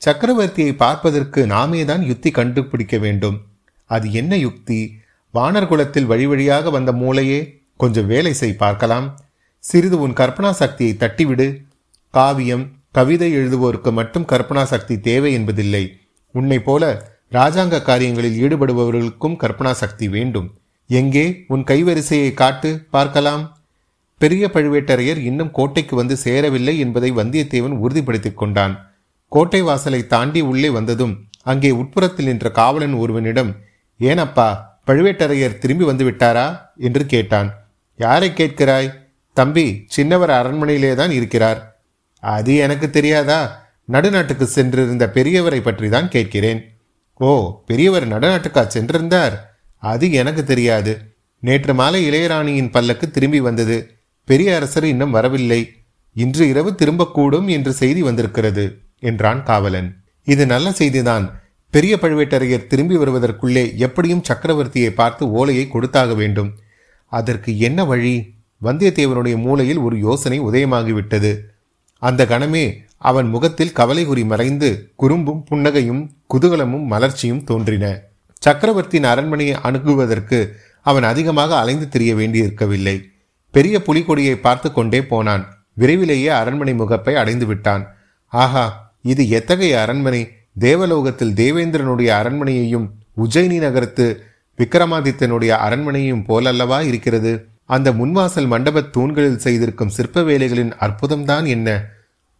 சக்கரவர்த்தியை 0.06 0.76
பார்ப்பதற்கு 0.76 1.46
நாமே 1.46 1.84
தான் 1.84 2.02
யுக்தி 2.02 2.30
கண்டுபிடிக்க 2.30 2.98
வேண்டும். 2.98 3.40
அது 3.84 4.12
என்ன 4.12 4.36
யுக்தி? 4.36 4.96
வானர் 5.34 5.66
குலத்தில் 5.66 6.06
வழி 6.06 6.26
வழியாக 6.26 6.70
வந்த 6.70 6.92
மூளையே. 6.92 7.64
கொஞ்சம் 7.76 8.06
வேலை 8.06 8.32
செய் 8.32 8.52
பார்க்கலாம். 8.52 9.18
சிறிது 9.58 10.00
உன் 10.00 10.12
கற்பனா 10.12 10.50
சக்தியை 10.50 10.96
தட்டிவிடு. 10.98 11.62
காவியம் 12.10 12.72
கவிதை 12.92 13.36
எழுதுவோருக்கு 13.36 13.92
மட்டும் 13.92 14.26
கற்பனா 14.26 14.62
சக்தி 14.62 15.00
தேவை 15.00 15.32
என்பதில்லை. 15.32 15.99
உன்னை 16.32 16.58
போல 16.58 16.84
ராஜாங்க 17.32 17.82
காரியங்களில் 17.82 18.38
ஈடுபடுபவர்களுக்கும் 18.44 19.36
கற்பனா 19.42 19.72
சக்தி 19.82 20.08
வேண்டும். 20.08 20.48
எங்கே 20.90 21.44
உன் 21.48 21.64
கைவரிசையை 21.64 22.30
காட்டு 22.34 22.70
பார்க்கலாம். 22.90 23.42
பெரிய 24.20 24.50
பழுவேட்டரையர் 24.54 25.20
இன்னும் 25.28 25.50
கோட்டைக்கு 25.50 25.94
வந்து 25.96 26.16
சேரவில்லை 26.16 26.74
என்பதை 26.78 27.10
வந்தியத்தேவன் 27.12 27.76
உறுதிப்படுத்திக் 27.84 28.38
கொண்டான். 28.38 28.74
கோட்டை 29.32 29.60
வாசலை 29.62 30.00
தாண்டி 30.06 30.40
உள்ளே 30.40 30.68
வந்ததும் 30.68 31.14
அங்கே 31.42 31.70
உட்புறத்தில் 31.70 32.28
நின்ற 32.30 32.50
காவலன் 32.50 32.92
ஒருவனிடம் 32.92 33.52
ஏனப்பா 34.00 34.48
பழுவேட்டரையர் 34.86 35.58
திரும்பி 35.58 35.84
வந்து 35.84 36.04
விட்டாரா 36.10 36.46
என்று 36.76 37.06
கேட்டான். 37.06 37.48
யாரை 37.96 38.28
கேட்கிறாய்? 38.30 38.88
தம்பி 39.36 39.64
சின்னவர் 39.96 40.32
அரண்மனையிலே 40.38 40.94
தான் 40.94 41.10
இருக்கிறார். 41.10 41.60
அது 42.22 42.54
எனக்கு 42.56 42.90
தெரியாதா? 42.90 43.40
நடுநாட்டுக்கு 43.92 44.46
சென்றிருந்த 44.56 45.10
பெரியவரை 45.14 45.60
பற்றி 45.62 45.88
தான் 45.88 46.08
கேட்கிறேன். 46.08 46.60
ஓ 47.20 47.30
பெரியவர் 47.66 48.06
நடுநாட்டுக்கா 48.08 48.62
சென்றிருந்தார்? 48.74 49.34
அது 49.82 50.12
எனக்கு 50.12 50.44
தெரியாது. 50.44 50.92
நேற்று 51.42 51.74
மாலை 51.74 52.00
இளையராணியின் 52.10 52.70
பல்லக்கு 52.70 53.10
திரும்பி 53.10 53.40
வந்தது. 53.40 53.76
பெரிய 54.24 54.54
அரசர் 54.54 54.84
இன்னும் 54.84 55.10
வரவில்லை. 55.10 55.60
இன்று 56.16 56.48
இரவு 56.48 56.70
திரும்பக்கூடும் 56.70 57.48
என்று 57.48 57.72
செய்தி 57.72 58.02
வந்திருக்கிறது 58.02 58.64
என்றான் 59.00 59.42
காவலன். 59.42 59.90
இது 60.24 60.46
நல்ல 60.46 60.70
செய்திதான். 60.70 61.26
பெரிய 61.70 61.98
பழுவேட்டரையர் 62.00 62.66
திரும்பி 62.66 62.96
வருவதற்குள்ளே 62.96 63.64
எப்படியும் 63.76 64.24
சக்கரவர்த்தியை 64.28 64.90
பார்த்து 64.90 65.30
ஓலையை 65.30 65.68
கொடுத்தாக 65.68 66.14
வேண்டும். 66.14 66.50
அதற்கு 67.12 67.58
என்ன 67.58 67.84
வழி? 67.84 68.14
வந்தியத்தேவனுடைய 68.62 69.36
மூளையில் 69.36 69.78
ஒரு 69.78 69.98
யோசனை 69.98 70.38
உதயமாகிவிட்டது. 70.40 71.32
அந்த 72.00 72.24
கணமே 72.24 72.64
அவன் 72.98 73.28
முகத்தில் 73.28 73.72
கவலை 73.72 74.04
குறி 74.04 74.24
மறைந்து 74.24 74.92
குறும்பும் 74.96 75.44
புன்னகையும் 75.50 76.08
குதூகலமும் 76.34 76.86
மலர்ச்சியும் 76.90 77.44
தோன்றின. 77.44 78.00
சக்கரவர்த்தியின் 78.38 79.08
அரண்மனையை 79.08 79.56
அணுகுவதற்கு 79.62 80.50
அவன் 80.82 81.02
அதிகமாக 81.02 81.58
அலைந்து 81.58 81.88
திரிய 81.88 82.14
வேண்டியிருக்கவில்லை. 82.14 83.02
பெரிய 83.50 83.82
புலிகொடியை 83.86 84.34
பார்த்து 84.34 84.72
கொண்டே 84.72 85.02
போனான். 85.02 85.44
விரைவிலேயே 85.74 86.28
அரண்மனை 86.28 86.74
முகப்பை 86.74 87.14
அடைந்து 87.14 87.46
விட்டான். 87.46 87.86
ஆஹா 88.26 88.94
இது 89.02 89.28
எத்தகைய 89.28 89.80
அரண்மனை? 89.80 90.28
தேவலோகத்தில் 90.58 91.32
தேவேந்திரனுடைய 91.32 92.10
அரண்மனையையும் 92.20 92.86
உஜ்ஜயினி 93.16 93.58
நகரத்து 93.58 94.24
விக்ரமாதித்தனுடைய 94.58 95.52
அரண்மனையும் 95.66 96.24
போலல்லவா 96.28 96.80
இருக்கிறது? 96.86 97.49
அந்த 97.70 97.92
முன்வாசல் 97.92 98.46
மண்டபத் 98.46 98.92
தூண்களில் 98.92 99.38
செய்திருக்கும் 99.38 99.88
சிற்ப 99.88 100.22
வேலைகளின் 100.22 100.72
அற்புதம்தான் 100.72 101.46
என்ன? 101.46 101.84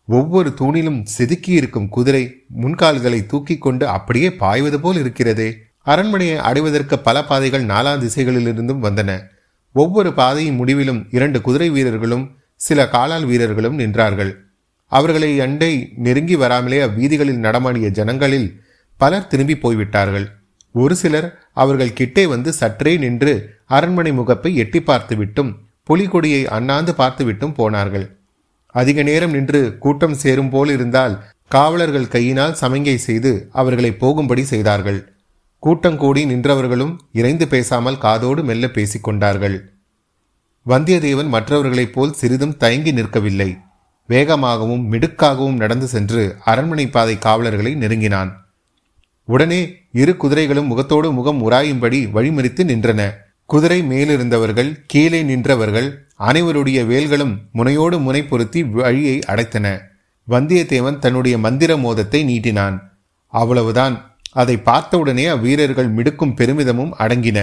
ஒவ்வொரு 0.07 0.55
தூணிலும் 0.61 1.03
செதுக்கி 1.05 1.53
இருக்கும் 1.53 1.89
குதிரை 1.89 2.45
முன்கால்களை 2.61 3.27
தூக்கி 3.27 3.59
கொண்டு 3.59 3.89
அப்படியே 3.89 4.35
பாய்வது 4.35 4.81
போல் 4.81 4.97
இருக்கிறதே. 4.97 5.57
அரண்மனையை 5.79 6.37
அடைவதற்கு 6.37 6.99
பல 6.99 7.25
பாதைகள் 7.25 7.67
நாலா 7.67 7.99
திசைகளிலிருந்தும் 7.99 8.83
வந்தன. 8.83 9.23
ஒவ்வொரு 9.73 10.13
பாதையின் 10.13 10.55
முடிவிலும் 10.55 11.07
இரண்டு 11.11 11.41
குதிரை 11.41 11.71
வீரர்களும் 11.71 12.37
சில 12.57 12.89
காலால் 12.89 13.25
வீரர்களும் 13.25 13.79
நின்றார்கள். 13.79 14.35
அவர்களை 14.87 15.41
அண்டை 15.41 15.93
நெருங்கி 15.97 16.37
வராமலே 16.37 16.87
அவ்வீதிகளில் 16.87 17.37
நடமாடிய 17.37 17.89
ஜனங்களில் 17.89 18.63
பலர் 18.97 19.27
திரும்பி 19.27 19.59
போய்விட்டார்கள். 19.59 20.40
ஒரு 20.73 20.97
சிலர் 20.97 21.39
அவர்கள் 21.53 21.93
கிட்டே 21.93 22.27
வந்து 22.27 22.53
சற்றே 22.53 22.97
நின்று 22.97 23.33
அரண்மனை 23.67 24.13
முகப்பை 24.13 24.57
எட்டி 24.57 24.81
பார்த்துவிட்டும் 24.81 25.53
புலிகொடியை 25.89 26.45
அண்ணாந்து 26.45 26.93
பார்த்துவிட்டும் 26.93 27.55
போனார்கள். 27.55 28.17
அதிக 28.67 29.03
நேரம் 29.03 29.31
நின்று 29.31 29.79
கூட்டம் 29.79 30.15
சேரும் 30.15 30.51
போல் 30.51 30.69
இருந்தால் 30.69 31.25
காவலர்கள் 31.49 32.09
கையினால் 32.09 32.55
சமங்கை 32.55 32.97
செய்து 32.97 33.49
அவர்களை 33.53 33.93
போகும்படி 33.93 34.43
செய்தார்கள். 34.43 35.01
கூட்டம் 35.59 35.97
கூடி 35.97 36.25
நின்றவர்களும் 36.25 36.99
இறைந்து 37.13 37.49
பேசாமல் 37.49 37.99
காதோடு 37.99 38.45
மெல்ல 38.45 38.69
பேசிக் 38.69 39.05
கொண்டார்கள். 39.05 39.57
வந்தியத்தேவன் 40.67 41.29
மற்றவர்களைப் 41.29 41.93
போல் 41.93 42.13
சிறிதும் 42.13 42.57
தயங்கி 42.57 42.93
நிற்கவில்லை. 42.93 43.59
வேகமாகவும் 44.09 44.85
மிடுக்காகவும் 44.93 45.55
நடந்து 45.55 45.87
சென்று 45.87 46.37
அரண்மனை 46.45 46.89
பாதை 46.89 47.19
காவலர்களை 47.19 47.75
நெருங்கினான். 47.75 48.50
உடனே 49.33 49.61
இரு 49.93 50.13
குதிரைகளும் 50.17 50.71
முகத்தோடு 50.73 51.09
முகம் 51.13 51.41
உராயும்படி 51.51 51.99
வழிமறித்து 52.17 52.63
நின்றன. 52.71 53.01
குதிரை 53.51 53.79
மேலிருந்தவர்கள் 53.83 54.71
கீழே 54.87 55.21
நின்றவர்கள் 55.23 55.89
அனைவருடைய 56.29 56.81
வேல்களும் 56.93 57.35
முனையோடு 57.53 57.97
முனை 57.99 58.23
பொருத்தி 58.25 58.61
வழியை 58.79 59.17
அடைத்தன. 59.27 59.67
வந்தியத்தேவன் 60.29 60.99
தன்னுடைய 60.99 61.37
மந்திர 61.39 61.77
மோதத்தை 61.77 62.21
நீட்டினான். 62.25 62.77
அவ்வளவுதான். 63.35 63.97
அதை 64.43 64.57
பார்த்தவுடனே 64.69 65.25
அவ்வீரர்கள் 65.27 65.91
மிடுக்கும் 65.93 66.35
பெருமிதமும் 66.37 66.93
அடங்கின. 66.99 67.39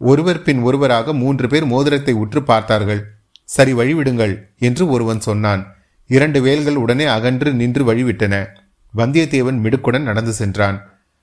ஒருவர் 0.00 0.42
பின் 0.42 0.60
ஒருவராக 0.60 1.14
மூன்று 1.14 1.46
பேர் 1.48 1.66
மோதிரத்தை 1.66 2.14
உற்று 2.22 2.40
பார்த்தார்கள். 2.42 3.02
சரி 3.48 3.72
வழிவிடுங்கள் 3.72 4.34
என்று 4.58 4.84
ஒருவன் 4.88 5.20
சொன்னான். 5.20 5.62
இரண்டு 6.10 6.38
வேல்கள் 6.40 6.80
உடனே 6.84 7.06
அகன்று 7.16 7.50
நின்று 7.52 7.82
வழிவிட்டன. 7.88 8.34
வந்தியத்தேவன் 8.94 9.58
மிடுக்குடன் 9.64 10.08
நடந்து 10.08 10.32
சென்றான். 10.32 10.78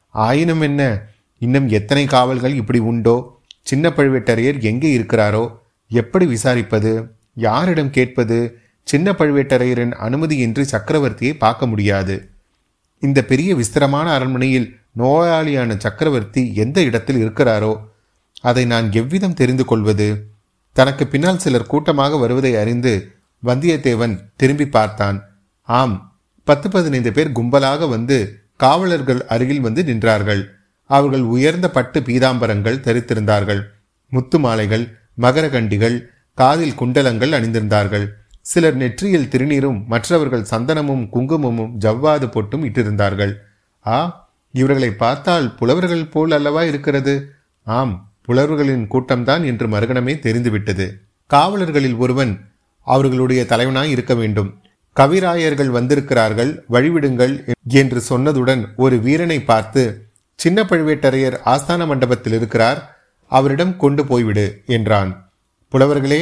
ஆயினும் 0.09 0.61
என்ன? 0.61 1.07
இன்னும் 1.39 1.69
எத்தனை 1.69 2.05
காவல்கள் 2.05 2.53
இப்படி 2.53 2.79
உண்டோ? 2.79 3.39
சின்ன 3.61 3.89
பழுவேட்டரையர் 3.89 4.59
எங்கே 4.59 4.97
இருக்கிறாரோ? 4.97 5.57
எப்படி 5.89 6.25
விசாரிப்பது? 6.25 7.07
யாரிடம் 7.33 7.89
கேட்பது? 7.89 8.57
சின்ன 8.83 9.11
பழுவேட்டரையரின் 9.11 9.91
அனுமதியின்றி 9.91 10.65
சக்கரவர்த்தியை 10.71 11.33
பார்க்க 11.37 11.67
முடியாது. 11.67 12.29
இந்த 12.99 13.23
பெரிய 13.23 13.55
விஸ்திரமான 13.55 14.13
அரண்மனையில் 14.13 14.79
நோயாளியான 14.97 15.77
சக்கரவர்த்தி 15.77 16.55
எந்த 16.55 16.81
இடத்தில் 16.81 17.29
இருக்கிறாரோ? 17.29 17.79
அதை 18.41 18.65
நான் 18.65 18.91
எவ்விதம் 18.91 19.33
தெரிந்து 19.33 19.65
கொள்வது? 19.65 20.27
தனக்கு 20.73 21.07
பின்னால் 21.07 21.39
சிலர் 21.39 21.65
கூட்டமாக 21.65 22.17
வருவதை 22.17 22.55
அறிந்து 22.55 23.11
வந்தியத்தேவன் 23.45 24.19
திரும்பி 24.35 24.67
பார்த்தான். 24.67 25.23
ஆம் 25.61 26.19
பத்து 26.43 26.69
பதினைந்து 26.69 27.13
பேர் 27.13 27.31
கும்பலாக 27.31 27.89
வந்து 27.89 28.39
காவலர்கள் 28.57 29.25
அருகில் 29.25 29.59
வந்து 29.59 29.83
நின்றார்கள். 29.83 30.43
அவர்கள் 30.89 31.21
உயர்ந்த 31.21 31.69
பட்டு 31.69 31.99
பீதாம்பரங்கள் 31.99 32.83
தரித்திருந்தார்கள். 32.83 33.61
முத்து 34.09 34.39
மாலைகள் 34.39 34.85
மகரகண்டிகள் 35.21 35.97
காதில் 36.33 36.77
குண்டலங்கள் 36.79 37.31
அணிந்திருந்தார்கள். 37.31 38.05
சிலர் 38.41 38.75
நெற்றியில் 38.75 39.29
திருநீரும் 39.31 39.79
மற்றவர்கள் 39.85 40.49
சந்தனமும் 40.51 41.09
குங்குமமும் 41.09 41.73
ஜவ்வாது 41.79 42.27
பொட்டும் 42.27 42.65
இட்டிருந்தார்கள். 42.65 43.33
ஆ 43.85 43.97
இவர்களை 44.51 44.91
பார்த்தால் 44.91 45.55
புலவர்கள் 45.55 46.05
போல் 46.05 46.31
அல்லவா 46.31 46.63
இருக்கிறது? 46.63 47.15
ஆம் 47.63 47.93
புலவர்களின் 48.21 48.85
கூட்டம்தான் 48.91 49.43
என்று 49.45 49.67
மறுகணமே 49.67 50.19
தெரிந்துவிட்டது. 50.19 50.85
காவலர்களில் 51.29 51.97
ஒருவன் 51.97 52.33
அவர்களுடைய 52.87 53.45
தலைவனாய் 53.49 53.91
இருக்க 53.95 54.13
வேண்டும். 54.15 54.49
கவிராயர்கள் 54.99 55.71
வந்திருக்கிறார்கள் 55.77 56.51
வழிவிடுங்கள் 56.73 57.33
என்று 57.81 57.99
சொன்னதுடன் 58.09 58.61
ஒரு 58.75 58.95
வீரனை 59.05 59.39
பார்த்து 59.43 59.83
சின்ன 60.39 60.63
பழுவேட்டரையர் 60.63 61.37
ஆஸ்தான 61.53 61.85
மண்டபத்தில் 61.87 62.33
இருக்கிறார் 62.33 62.79
அவரிடம் 63.31 63.73
கொண்டு 63.77 64.03
போய்விடு 64.03 64.45
என்றான். 64.75 65.11
புலவர்களே 65.73 66.21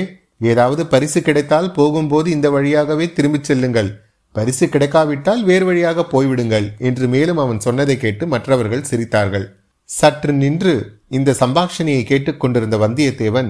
ஏதாவது 0.52 0.84
பரிசு 0.94 1.20
கிடைத்தால் 1.22 1.70
போகும்போது 1.72 2.28
இந்த 2.32 2.48
வழியாகவே 2.50 3.06
திரும்பிச் 3.18 3.48
செல்லுங்கள். 3.50 3.90
பரிசு 4.36 4.66
கிடைக்காவிட்டால் 4.70 5.44
வேறு 5.44 5.66
வழியாக 5.66 6.06
போய்விடுங்கள் 6.14 6.68
என்று 6.80 7.06
மேலும் 7.08 7.38
அவன் 7.38 7.60
சொன்னதை 7.60 7.96
கேட்டு 7.98 8.28
மற்றவர்கள் 8.28 8.88
சிரித்தார்கள். 8.90 9.46
சற்று 9.90 10.34
நின்று 10.34 10.74
இந்த 11.10 11.36
சம்பாஷணையை 11.40 12.04
கேட்டுக்கொண்டிருந்த 12.12 12.78
வந்தியத்தேவன் 12.78 13.50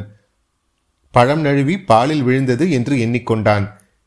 பழம் 1.15 1.44
நழுவி 1.48 1.75
பாலில் 1.89 2.24
விழுந்தது 2.24 2.65
என்று 2.72 2.96
எண்ணிக்கொண்டான். 3.05 3.65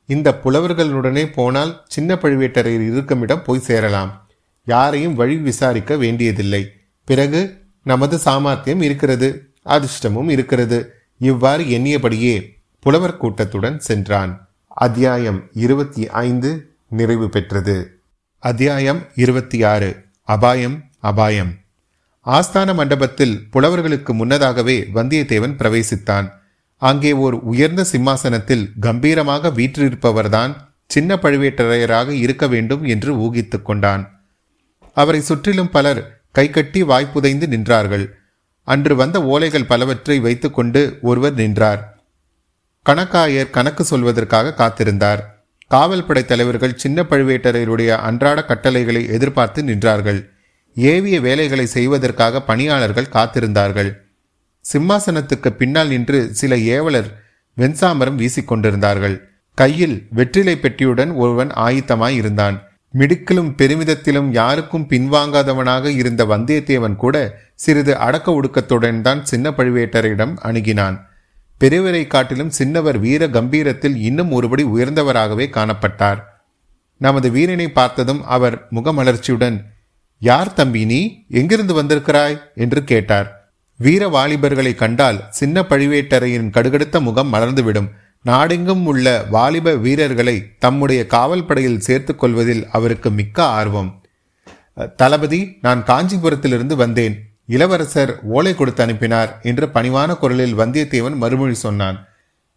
இந்த 0.08 0.40
புலவர்களுடனே 0.44 1.32
போனால் 1.32 1.84
சின்ன 1.88 2.14
பழுவேட்டரையர் 2.14 2.90
இருக்குமிடம் 2.90 3.42
போய் 3.42 3.58
சேரலாம். 3.58 4.30
யாரையும் 4.64 5.14
வழி 5.14 5.36
விசாரிக்க 5.36 5.96
வேண்டியதில்லை. 5.96 6.72
பிறகு 7.04 7.40
நமது 7.82 8.18
சாமர்த்தியம் 8.18 8.80
இருக்கிறது 8.80 9.54
அதிர்ஷ்டமும் 9.66 10.28
இருக்கிறது. 10.28 10.94
இவ்வாறு 11.18 11.64
எண்ணியபடியே 11.64 12.62
புலவர் 12.80 13.16
கூட்டத்துடன் 13.16 13.78
சென்றான். 13.78 14.48
அத்தியாயம் 14.68 15.48
இருபத்தி 15.52 16.08
ஐந்து 16.08 16.72
நிறைவு 16.88 17.28
பெற்றது. 17.28 18.00
அத்தியாயம் 18.38 19.06
இருபத்தி 19.14 19.62
ஆறு 19.62 20.04
அபாயம் 20.22 20.82
அபாயம். 20.98 21.54
ஆஸ்தான 22.26 22.74
மண்டபத்தில் 22.74 23.48
புலவர்களுக்கு 23.52 24.12
முன்னதாகவே 24.12 24.88
வந்தியத்தேவன் 24.94 25.56
பிரவேசித்தான். 25.56 26.32
அங்கே 26.78 27.12
ஓர் 27.12 27.34
உயர்ந்த 27.34 27.84
சிம்மாசனத்தில் 27.84 28.70
கம்பீரமாக 28.80 29.48
வீற்றிருப்பவர்தான் 29.48 30.52
சின்ன 30.86 31.16
பழுவேட்டரையராக 31.16 32.08
இருக்க 32.08 32.46
வேண்டும் 32.46 32.84
என்று 32.84 33.14
ஊகித்து 33.14 33.62
கொண்டான். 33.62 34.02
அவரை 34.94 35.20
சுற்றிலும் 35.20 35.70
பலர் 35.70 36.22
கைகட்டி 36.30 36.82
வாய்ப்புதைந்து 36.82 37.46
நின்றார்கள். 37.54 38.06
அன்று 38.62 38.96
வந்த 38.96 39.18
ஓலைகள் 39.24 39.66
பலவற்றை 39.66 40.18
வைத்துக்கொண்டு 40.18 40.98
ஒருவர் 41.02 41.34
நின்றார். 41.34 41.82
கணக்காயர் 42.86 43.50
கணக்கு 43.50 43.84
சொல்வதற்காக 43.90 44.54
காத்திருந்தார். 44.54 45.20
காவல் 45.66 46.04
படை 46.04 46.24
தலைவர்கள் 46.24 46.76
சின்ன 46.76 47.02
பழுவேட்டரையருடைய 47.02 47.90
அன்றாட 48.08 48.44
கட்டளைகளை 48.44 49.06
எதிர்பார்த்து 49.06 49.62
நின்றார்கள். 49.62 50.20
ஏவிய 50.76 51.20
வேலைகளை 51.20 51.66
செய்வதற்காக 51.66 52.42
பணியாளர்கள் 52.42 53.12
காத்திருந்தார்கள். 53.12 53.90
சிம்மாசனத்துக்கு 54.60 55.48
பின்னால் 55.48 55.88
நின்று 55.88 56.34
சில 56.34 56.56
ஏவலர் 56.56 57.08
வெண்சாமரம் 57.56 58.18
வீசிக்கொண்டிருந்தார்கள். 58.18 59.20
கையில் 59.54 60.06
வெற்றிலை 60.10 60.58
பெட்டியுடன் 60.62 61.14
ஒருவன் 61.14 61.48
ஆயத்தமாய் 61.48 62.14
இருந்தான். 62.14 62.62
மிடுக்கிலும் 62.94 63.54
பெருமிதத்திலும் 63.56 64.32
யாருக்கும் 64.32 64.86
பின்வாங்காதவனாக 64.88 65.84
இருந்த 65.86 66.24
வந்தியத்தேவன் 66.24 66.96
கூட 66.96 67.40
சிறிது 67.54 67.96
அடக்க 67.96 68.32
ஒடுக்கத்துடன் 68.32 69.00
தான் 69.00 69.24
சின்ன 69.24 69.50
பழுவேட்டரிடம் 69.50 70.36
அணுகினான். 70.42 71.00
பெரியவரை 71.60 72.06
காட்டிலும் 72.06 72.50
சின்னவர் 72.58 72.98
வீர 72.98 73.28
கம்பீரத்தில் 73.28 73.96
இன்னும் 73.96 74.42
ஒருபடி 74.42 74.60
உயர்ந்தவராகவே 74.60 75.46
காணப்பட்டார். 75.48 76.18
நமது 76.96 77.30
வீரனை 77.30 77.72
பார்த்ததும் 77.72 78.24
அவர் 78.24 78.66
முகமலர்ச்சியுடன் 78.74 79.64
யார் 80.18 80.52
தம்பி 80.52 80.84
நீ? 80.84 81.26
எங்கிருந்து 81.28 81.74
வந்திருக்கிறாய்? 81.74 82.40
என்று 82.54 82.84
கேட்டார். 82.84 83.37
வீர 83.78 84.08
வாலிபர்களை 84.08 84.74
கண்டால் 84.74 85.26
சின்ன 85.30 85.60
பழுவேட்டரையின் 85.60 86.50
கடுகடுத்த 86.50 87.00
முகம் 87.00 87.32
மலர்ந்துவிடும். 87.32 87.90
நாடெங்கும் 88.22 88.86
உள்ள 88.86 89.24
வாலிப 89.30 89.74
வீரர்களை 89.74 90.56
தம்முடைய 90.58 91.06
காவல் 91.06 91.44
படையில் 91.44 91.80
சேர்த்து 91.80 92.16
கொள்வதில் 92.16 92.66
அவருக்கு 92.72 93.10
மிக்க 93.10 93.44
ஆர்வம். 93.44 94.02
தளபதி 94.96 95.58
நான் 95.60 95.84
காஞ்சிபுரத்திலிருந்து 95.84 96.74
வந்தேன். 96.74 97.32
இளவரசர் 97.46 98.20
ஓலை 98.22 98.54
கொடுத்து 98.54 98.82
அனுப்பினார் 98.82 99.40
என்று 99.42 99.66
பணிவான 99.66 100.18
குரலில் 100.18 100.58
வந்தியத்தேவன் 100.58 101.16
மறுமொழி 101.16 101.54
சொன்னான். 101.54 102.06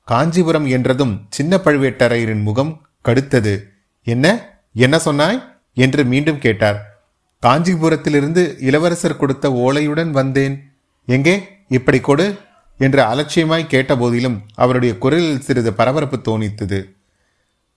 காஞ்சிபுரம் 0.06 0.68
என்றதும் 0.68 1.26
சின்ன 1.30 1.58
பழுவேட்டரையரின் 1.58 2.42
முகம் 2.42 2.88
கடுத்தது. 3.06 3.64
என்ன? 4.04 4.56
என்ன 4.74 5.00
சொன்னாய்? 5.00 5.56
என்று 5.74 6.04
மீண்டும் 6.04 6.40
கேட்டார். 6.40 7.04
காஞ்சிபுரத்திலிருந்து 7.42 8.56
இளவரசர் 8.60 9.18
கொடுத்த 9.18 9.50
ஓலையுடன் 9.50 10.10
வந்தேன். 10.10 10.71
எங்கே? 11.12 11.36
இப்படி 11.68 12.00
கொடு 12.00 12.26
என்று 12.78 13.02
அலட்சியமாய் 13.04 13.72
கேட்டபோதிலும் 13.74 14.38
அவருடைய 14.56 14.98
குரலில் 14.98 15.42
சிறிது 15.42 15.72
பரபரப்பு 15.74 16.18
தோணித்தது. 16.18 16.80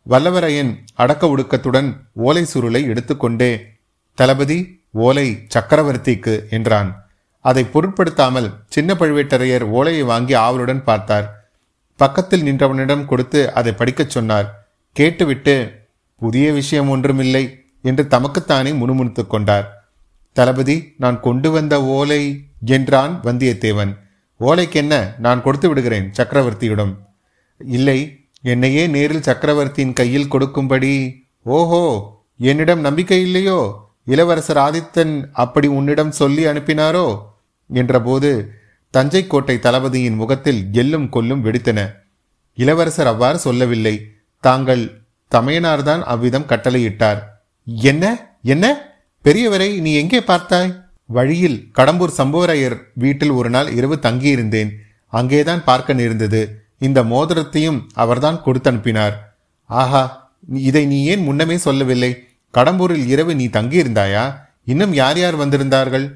வல்லவரையன் 0.08 0.72
அடக்க 0.94 1.26
ஒடுக்கத்துடன் 1.26 1.88
ஓலை 2.12 2.42
சுருளை 2.52 2.80
எடுத்துக்கொண்டே 2.86 3.50
தளபதி 4.18 4.58
ஓலை 4.90 5.26
சக்கரவர்த்திக்கு 5.54 6.34
என்றான். 6.50 6.90
அதை 7.40 7.62
பொருட்படுத்தாமல் 7.64 8.48
சின்ன 8.68 8.94
பழுவேட்டரையர் 8.94 9.64
ஓலையை 9.78 10.02
வாங்கி 10.02 10.34
ஆவலுடன் 10.34 10.84
பார்த்தார். 10.84 11.26
பக்கத்தில் 11.96 12.42
நின்றவனிடம் 12.42 13.04
கொடுத்து 13.04 13.40
அதை 13.52 13.72
படிக்கச் 13.72 14.10
சொன்னார். 14.10 14.48
கேட்டுவிட்டு 14.92 15.54
புதிய 16.20 16.52
விஷயம் 16.52 16.88
ஒன்றுமில்லை 16.88 17.44
என்று 17.82 18.06
தமக்குத்தானே 18.06 18.72
முணுமுணுத்துக் 18.72 19.30
கொண்டார். 19.30 19.66
தளபதி 20.32 20.76
நான் 20.98 21.20
கொண்டு 21.20 21.50
வந்த 21.50 21.74
ஓலை 21.82 22.22
என்றான் 22.66 23.20
வந்தியத்தேவன். 23.24 23.96
ஓலைக்கென்ன? 24.40 25.14
நான் 25.18 25.42
கொடுத்து 25.42 25.68
விடுகிறேன் 25.68 26.12
சக்கரவர்த்தியிடம். 26.16 26.94
இல்லை 27.58 28.28
என்னையே 28.42 28.86
நேரில் 28.86 29.22
சக்கரவர்த்தியின் 29.22 29.92
கையில் 29.92 30.28
கொடுக்கும்படி. 30.28 31.26
ஓஹோ 31.42 32.12
என்னிடம் 32.36 32.80
நம்பிக்கை 32.80 33.22
இல்லையோ? 33.22 33.82
இளவரசர் 34.04 34.56
ஆதித்தன் 34.56 35.30
அப்படி 35.32 35.66
உன்னிடம் 35.66 36.10
சொல்லி 36.10 36.46
அனுப்பினாரோ? 36.46 37.20
என்றபோது 37.70 38.50
தஞ்சை 38.90 39.26
கோட்டை 39.26 39.58
தளபதியின் 39.58 40.14
முகத்தில் 40.14 40.66
எல்லும் 40.72 41.08
கொல்லும் 41.08 41.44
வெடித்தன. 41.44 41.90
இளவரசர் 42.54 43.06
அவ்வாறு 43.06 43.38
சொல்லவில்லை. 43.38 44.00
தாங்கள் 44.40 45.04
தமையனார்தான் 45.34 46.02
அவ்விதம் 46.02 46.46
கட்டளையிட்டார். 46.48 47.20
என்ன? 47.64 48.30
என்ன? 48.42 48.92
பெரியவரை 49.24 49.80
நீ 49.80 49.94
எங்கே 49.94 50.20
பார்த்தாய்? 50.20 50.83
வழியில் 51.06 51.70
கடம்பூர் 51.78 52.10
சம்புவரையர் 52.16 52.78
வீட்டில் 52.94 53.30
ஒரு 53.30 53.50
நாள் 53.50 53.70
இரவு 53.70 53.98
தங்கியிருந்தேன். 54.02 54.70
அங்கேதான் 55.08 55.64
பார்க்க 55.64 55.92
நேர்ந்தது. 55.92 56.62
இந்த 56.78 57.04
மோதிரத்தையும் 57.04 57.82
அவர்தான் 57.94 58.40
கொடுத்தனுப்பினார். 58.44 59.12
ஆஹா 59.66 60.32
இதை 60.52 60.86
நீ 60.86 61.04
ஏன் 61.04 61.22
முன்னமே 61.22 61.56
சொல்லவில்லை? 61.56 62.26
கடம்பூரில் 62.54 63.06
இரவு 63.06 63.34
நீ 63.34 63.46
தங்கியிருந்தாயா? 63.46 64.34
இன்னும் 64.64 64.92
யார் 64.92 65.18
யார் 65.18 65.38
வந்திருந்தார்கள்? 65.38 66.12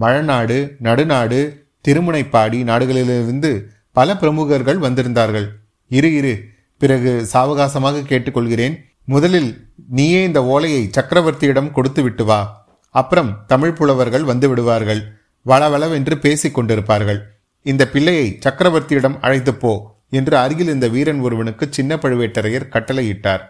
மழநாடு 0.00 0.76
நடுநாடு 0.78 1.66
திருமுனைப்பாடி 1.88 2.62
நாடுகளிலிருந்து 2.62 3.64
பல 3.92 4.16
பிரமுகர்கள் 4.16 4.78
வந்திருந்தார்கள். 4.78 5.48
இரு 5.88 6.14
இரு. 6.14 6.44
பிறகு 6.78 7.26
சாவகாசமாக 7.32 8.00
கேட்டுக்கொள்கிறேன். 8.00 8.76
முதலில் 9.04 9.66
நீயே 9.88 10.24
இந்த 10.24 10.44
ஓலையை 10.44 10.90
சக்கரவர்த்தியிடம் 10.98 11.70
கொடுத்து 11.70 12.02
விட்டு 12.02 12.24
வா. 12.24 12.61
அப்புறம் 12.94 13.30
தமிழ் 13.46 13.72
புலவர்கள் 13.72 14.24
வந்து 14.24 14.48
விடுவார்கள். 14.48 15.02
வளவளவென்று 15.46 16.14
பேசிக் 16.14 16.56
கொண்டிருப்பார்கள். 16.58 17.20
இந்த 17.66 17.82
பிள்ளையை 17.88 18.38
சக்கரவர்த்தியிடம் 18.44 19.16
அழைத்து 19.20 19.54
போ 19.54 19.72
என்று 20.10 20.34
அருகில் 20.36 20.68
இந்த 20.68 20.86
வீரன் 20.88 21.20
ஒருவனுக்கு 21.20 21.64
சின்ன 21.70 21.96
பழுவேட்டரையர் 21.96 22.70
கட்டளையிட்டார். 22.74 23.42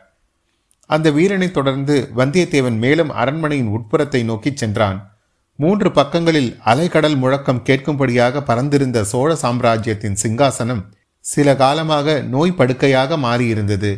அந்த 0.90 1.10
வீரனை 1.10 1.50
தொடர்ந்து 1.50 1.94
வந்தியத்தேவன் 2.16 2.78
மேலும் 2.78 3.10
அரண்மனையின் 3.10 3.72
உட்புறத்தை 3.76 4.20
நோக்கி 4.24 4.50
சென்றான். 4.54 4.98
மூன்று 5.58 5.88
பக்கங்களில் 5.92 6.50
அலைக்கடல் 6.64 7.16
முழக்கம் 7.16 7.62
கேட்கும்படியாக 7.64 8.42
பறந்திருந்த 8.42 8.98
சோழ 9.02 9.30
சாம்ராஜ்யத்தின் 9.34 10.18
சிங்காசனம் 10.22 10.82
சில 11.24 11.48
காலமாக 11.56 12.20
நோய் 12.34 12.58
படுக்கையாக 12.58 13.16
மாறியிருந்தது. 13.16 13.92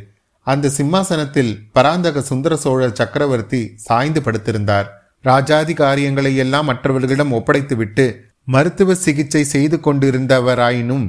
அந்த 0.46 0.72
சிம்மாசனத்தில் 0.78 1.52
பராந்தக 1.72 2.20
சுந்தர 2.20 2.56
சோழர் 2.56 2.98
சக்கரவர்த்தி 3.00 3.60
சாய்ந்து 3.76 4.20
படுத்திருந்தார். 4.20 4.88
ராஜாதி 5.24 5.74
காரியங்களை 5.74 6.32
எல்லாம் 6.36 6.68
மற்றவர்களிடம் 6.70 7.34
ஒப்படைத்துவிட்டு 7.38 8.06
மருத்துவ 8.44 8.94
சிகிச்சை 8.94 9.42
செய்து 9.44 9.76
கொண்டிருந்தவராயினும் 9.76 11.06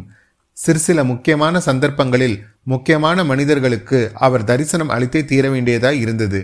சிறு 0.58 0.80
சில 0.80 1.00
முக்கியமான 1.04 1.60
சந்தர்ப்பங்களில் 1.60 2.38
முக்கியமான 2.64 3.24
மனிதர்களுக்கு 3.24 4.00
அவர் 4.26 4.44
தரிசனம் 4.44 4.90
அளித்தே 4.90 5.22
தீர 5.26 5.46
வேண்டியதாய் 5.50 6.00
இருந்தது. 6.00 6.40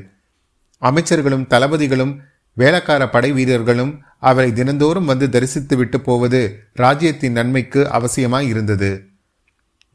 அமைச்சர்களும் 0.81 1.47
தளபதிகளும் 1.47 2.13
வேளக்கார 2.57 3.01
படை 3.09 3.29
வீரர்களும் 3.31 3.93
அவரை 4.19 4.49
தினந்தோறும் 4.53 5.05
வந்து 5.05 5.27
தரிசித்து 5.29 5.75
விட்டு 5.77 5.97
போவது 6.01 6.41
ராஜ்யத்தின் 6.73 7.31
நன்மைக்கு 7.31 7.81
அவசியமாய் 7.89 8.47
இருந்தது. 8.47 8.91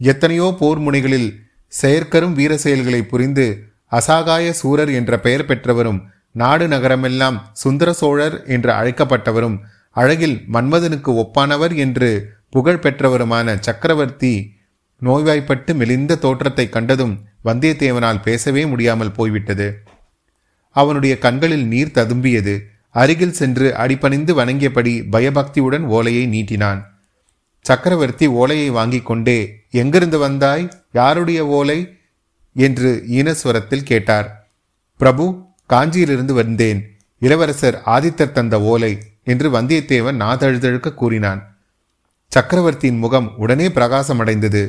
எத்தனையோ 0.00 0.46
போர் 0.60 0.78
முனைகளில் 0.78 1.28
செயற்கரும் 1.72 2.32
வீர 2.32 2.52
செயல்களை 2.56 3.02
புரிந்து 3.02 3.46
அசாகாய 3.92 4.46
சூரர் 4.50 4.92
என்ற 4.92 5.12
பெயர் 5.20 5.44
பெற்றவரும் 5.44 6.00
நாடு 6.36 6.68
நகரமெல்லாம் 6.68 7.38
சுந்தர 7.52 7.92
சோழர் 7.92 8.44
என்று 8.46 8.72
அழைக்கப்பட்டவரும் 8.72 9.58
அழகில் 9.90 10.42
மன்மதனுக்கு 10.52 11.24
ஒப்பானவர் 11.24 11.76
என்று 11.76 12.32
புகழ் 12.50 12.80
பெற்றவருமான 12.82 13.58
சக்கரவர்த்தி 13.60 14.54
நோய்வாய்ப்பட்டு 15.02 15.74
மெலிந்த 15.74 16.14
தோற்றத்தை 16.14 16.68
கண்டதும் 16.68 17.24
வந்தியத்தேவனால் 17.44 18.22
பேசவே 18.22 18.66
முடியாமல் 18.66 19.12
போய்விட்டது. 19.12 19.82
அவனுடைய 20.70 21.18
கண்களில் 21.18 21.66
நீர் 21.66 21.90
ததும்பியது. 21.94 22.60
அருகில் 22.90 23.32
சென்று 23.32 23.76
அடிபணிந்து 23.76 24.34
வணங்கியபடி 24.34 25.10
பயபக்தியுடன் 25.10 25.84
ஓலையை 25.84 26.26
நீட்டினான். 26.26 26.82
சக்கரவர்த்தி 27.60 28.26
ஓலையை 28.26 28.70
வாங்கிக் 28.70 29.06
கொண்டே 29.06 29.64
எங்கிருந்து 29.70 30.18
வந்தாய்? 30.18 30.72
யாருடைய 30.92 31.46
ஓலை? 31.46 31.98
என்று 32.54 33.04
ஈனஸ்வரத்தில் 33.08 33.82
கேட்டார். 33.82 34.50
பிரபு 34.96 35.45
காஞ்சியிலிருந்து 35.68 36.32
வந்தேன். 36.32 36.98
இளவரசர் 37.18 37.82
ஆதித்தர் 37.86 38.32
தந்த 38.32 38.60
ஓலை 38.60 38.98
என்று 39.24 39.50
வந்தியத்தேவன் 39.50 40.20
நாதழுதழுக்க 40.20 40.94
கூறினான். 40.94 41.56
சக்கரவர்த்தியின் 42.28 42.98
முகம் 42.98 43.36
உடனே 43.36 43.68
பிரகாசமடைந்தது. 43.68 44.68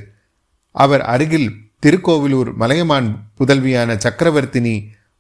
அவர் 0.72 1.02
அருகில் 1.02 1.56
திருக்கோவிலூர் 1.86 2.54
மலையமான் 2.54 3.30
புதல்வியான 3.40 3.98
சக்கரவர்த்தினி 3.98 4.76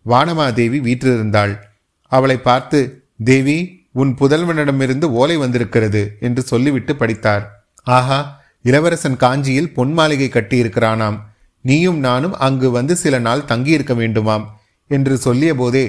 வானமாதேவி 0.05 0.79
வீற்றிருந்தாள். 0.79 1.59
அவளை 2.07 2.37
பார்த்து 2.37 2.79
தேவி 3.23 3.85
உன் 3.91 4.15
புதல்வனிடமிருந்து 4.19 5.03
ஓலை 5.03 5.37
வந்திருக்கிறது 5.37 6.17
என்று 6.19 6.41
சொல்லிவிட்டு 6.41 6.95
படித்தார். 6.95 7.69
ஆஹா 7.83 8.41
இளவரசன் 8.61 9.17
காஞ்சியில் 9.17 9.73
பொன் 9.73 9.93
மாளிகை 9.93 10.29
கட்டியிருக்கிறானாம். 10.29 11.19
நீயும் 11.61 11.97
நானும் 11.97 12.33
அங்கு 12.33 12.71
வந்து 12.71 12.95
சில 12.95 13.19
நாள் 13.19 13.45
தங்கியிருக்க 13.45 13.93
வேண்டுமாம். 13.93 14.45
என்று 14.87 15.17
சொல்லிய 15.17 15.51
போதே 15.55 15.85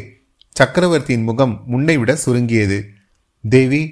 சக்கரவர்த்தியின் 0.57 1.23
முகம் 1.23 1.55
முன்னைவிட 1.67 2.13
சுருங்கியது. 2.25 2.79
தேவி 3.45 3.83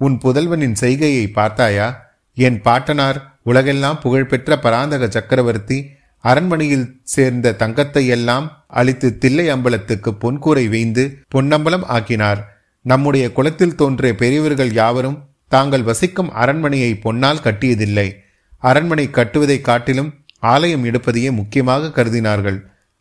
உன் 0.00 0.16
புதல்வனின் 0.24 0.76
செய்கையை 0.82 1.24
பார்த்தாயா? 1.28 1.86
என் 2.36 2.58
பாட்டனார் 2.60 3.18
உலகெல்லாம் 3.42 4.00
புகழ்பெற்ற 4.00 4.58
பராந்தக 4.58 5.08
சக்கரவர்த்தி 5.08 5.78
அரண்மனையில் 6.24 6.86
சேர்ந்த 7.02 7.52
தங்கத்தை 7.52 8.02
எல்லாம் 8.06 8.46
அழித்து 8.66 9.08
தில்லை 9.18 9.46
அம்பலத்துக்கு 9.50 10.10
பொன்கூரை 10.22 10.64
வைந்து 10.68 11.04
பொன்னம்பலம் 11.28 11.84
ஆக்கினார். 11.96 12.40
நம்முடைய 12.84 13.24
குலத்தில் 13.32 13.74
தோன்றிய 13.74 14.14
பெரியவர்கள் 14.14 14.72
யாவரும் 14.72 15.20
தாங்கள் 15.52 15.82
வசிக்கும் 15.82 16.30
அரண்மனையை 16.32 16.92
பொன்னால் 17.04 17.44
கட்டியதில்லை. 17.44 18.08
அரண்மனை 18.62 19.06
கட்டுவதை 19.10 19.58
காட்டிலும் 19.60 20.10
ஆலயம் 20.38 20.84
எடுப்பதையே 20.84 21.30
முக்கியமாக 21.32 21.92
கருதினார்கள். 21.96 22.58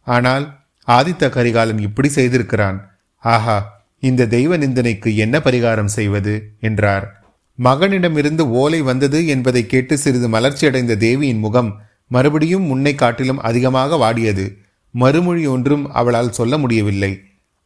ஆனால் 0.08 0.46
ஆதித்த 0.88 1.30
கரிகாலன் 1.30 1.80
இப்படி 1.80 2.10
செய்திருக்கிறான். 2.10 2.80
ஆஹா 3.18 3.88
இந்த 4.00 4.28
தெய்வ 4.28 4.58
நிந்தனைக்கு 4.58 5.16
என்ன 5.16 5.38
பரிகாரம் 5.38 5.86
செய்வது? 5.86 6.52
என்றார். 6.60 7.24
மகனிடமிருந்து 7.64 8.42
ஓலை 8.42 8.82
வந்தது 8.82 9.28
என்பதை 9.28 9.66
கேட்டு 9.66 9.98
சிறிது 9.98 10.30
மலர்ச்சியடைந்த 10.30 10.98
தேவியின் 10.98 11.38
முகம் 11.38 11.82
மறுபடியும் 12.08 12.64
முன்னை 12.64 12.96
காட்டிலும் 12.96 13.40
அதிகமாக 13.40 13.96
வாடியது. 13.96 14.58
மறுமொழி 14.92 15.48
ஒன்றும் 15.48 15.92
அவளால் 15.92 16.32
சொல்ல 16.32 16.58
முடியவில்லை. 16.58 17.22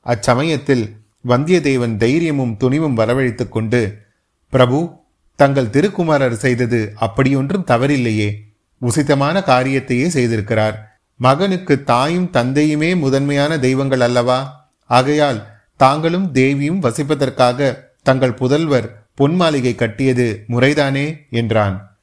அச்சமயத்தில் 0.06 0.92
வந்தியத்தேவன் 1.28 1.98
தைரியமும் 1.98 2.58
துணிவும் 2.58 2.98
வரவழைத்துக் 2.98 3.50
கொண்டு 3.50 3.98
பிரபு 4.50 4.98
தங்கள் 5.36 5.70
திருக்குமாரர் 5.70 6.36
செய்தது 6.36 6.94
அப்படியொன்றும் 6.96 7.66
தவறில்லையே. 7.68 8.32
உசிதமான 8.82 9.40
காரியத்தையே 9.40 10.08
செய்திருக்கிறார். 10.08 10.76
மகனுக்கு 11.22 11.84
தாயும் 11.84 12.30
தந்தையுமே 12.34 12.98
முதன்மையான 12.98 13.60
தெய்வங்கள் 13.60 14.00
அல்லவா? 14.00 14.70
ஆகையால் 14.84 15.46
தாங்களும் 15.78 16.32
தேவியும் 16.32 16.84
வசிப்பதற்காக 16.84 17.76
தங்கள் 18.04 18.32
புதல்வர் 18.32 18.88
பொன் 19.16 19.36
மாளிகை 19.36 19.76
கட்டியது 19.76 20.46
முறைதானே? 20.50 21.16
என்றான். 21.30 21.98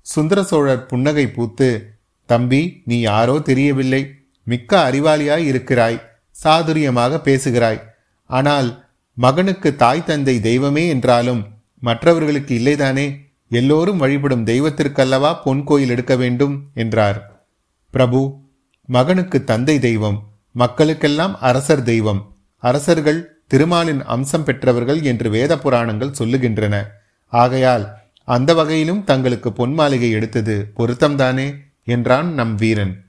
சுந்தர 0.00 0.42
சோழர் 0.42 0.86
புன்னகை 0.86 1.26
பூத்து 1.28 1.94
தம்பி 2.26 2.82
நீ 2.84 3.00
யாரோ 3.00 3.38
தெரியவில்லை. 3.38 4.14
மிக்க 4.44 4.90
அறிவாளியாய் 4.90 5.44
இருக்கிறாய். 5.44 6.02
சாதுரியமாக 6.44 7.18
பேசுகிறாய். 7.18 7.82
ஆனால் 8.24 8.84
மகனுக்கு 9.14 9.76
தாய் 9.76 10.04
தந்தை 10.04 10.40
தெய்வமே 10.40 10.88
என்றாலும் 10.88 11.46
மற்றவர்களுக்கு 11.80 12.58
இல்லைதானே? 12.58 13.18
எல்லோரும் 13.48 13.96
வழிபடும் 13.96 14.44
தெய்வத்திற்கல்லவா 14.44 15.42
பொன் 15.44 15.64
கோயில் 15.64 15.88
எடுக்க 15.88 16.16
வேண்டும்? 16.16 16.70
என்றார். 16.74 17.46
பிரபு 17.90 18.46
மகனுக்கு 18.88 19.44
தந்தை 19.44 19.78
தெய்வம் 19.78 20.18
மக்களுக்கெல்லாம் 20.54 21.34
அரசர் 21.40 21.82
தெய்வம். 21.82 22.34
அரசர்கள் 22.56 23.42
திருமாலின் 23.46 24.02
அம்சம் 24.02 24.44
பெற்றவர்கள் 24.44 25.02
என்று 25.02 25.30
வேத 25.30 25.58
புராணங்கள் 25.58 26.14
சொல்லுகின்றன. 26.18 26.84
ஆகையால் 27.28 27.96
அந்த 28.24 28.54
வகையிலும் 28.54 29.04
தங்களுக்கு 29.04 29.52
பொன் 29.52 29.72
மாளிகை 29.72 30.10
எடுத்தது 30.10 30.72
பொருத்தம்தானே? 30.76 31.54
என்றான் 31.84 32.32
நம் 32.32 32.54
வீரன். 32.54 33.04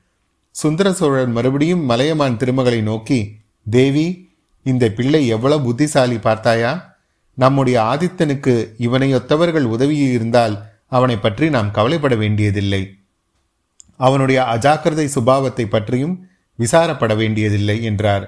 சுந்தர 0.52 0.94
சோழர் 0.94 1.28
மறுபடியும் 1.28 1.84
மலையமான் 1.84 2.38
திருமகளை 2.38 2.82
நோக்கி 2.82 3.36
தேவி 3.70 4.30
இந்த 4.64 4.90
பிள்ளை 4.90 5.28
எவ்வளவு 5.28 5.64
புத்திசாலி 5.64 6.18
பார்த்தாயா? 6.18 6.98
நம்முடைய 7.34 7.82
ஆதித்தனுக்கு 7.82 8.56
இவனையொத்தவர்கள் 8.78 9.68
உதவியில் 9.76 10.12
இருந்தால் 10.12 10.66
அவனை 10.88 11.18
பற்றி 11.18 11.50
நாம் 11.50 11.72
கவலைப்பட 11.72 12.16
வேண்டியதில்லை. 12.16 12.99
அவனுடைய 14.00 14.40
அஜாக்கிரதை 14.54 15.08
சுபாவத்தை 15.16 15.66
பற்றியும் 15.66 16.16
விசாரப்பட 16.60 17.16
வேண்டியதில்லை 17.16 17.84
என்றார். 17.84 18.26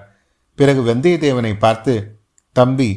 பிறகு 0.55 0.93
வந்தியத்தேவனை 0.93 1.53
பார்த்து 1.59 2.21
தம்பி 2.51 2.89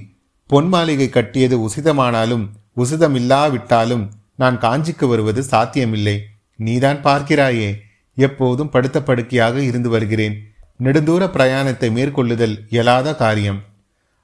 பொன் 0.46 0.68
மாளிகை 0.68 1.08
கட்டியது 1.08 1.56
உசிதமானாலும் 1.68 2.44
உசிதமில்லாவிட்டாலும் 2.76 4.04
நான் 4.37 4.56
காஞ்சிக்கு 4.58 5.06
வருவது 5.08 5.42
சாத்தியமில்லை. 5.42 6.16
நீதான் 6.56 7.00
பார்க்கிறாயே. 7.02 7.70
எப்போதும் 8.16 8.68
படுத்த 8.68 8.98
படுக்கையாக 9.02 9.56
இருந்து 9.60 9.88
வருகிறேன். 9.88 10.34
நெடுந்தூர 10.80 11.22
பிரயாணத்தை 11.30 11.88
மேற்கொள்ளுதல் 11.92 12.56
இயலாத 12.68 13.14
காரியம். 13.14 13.60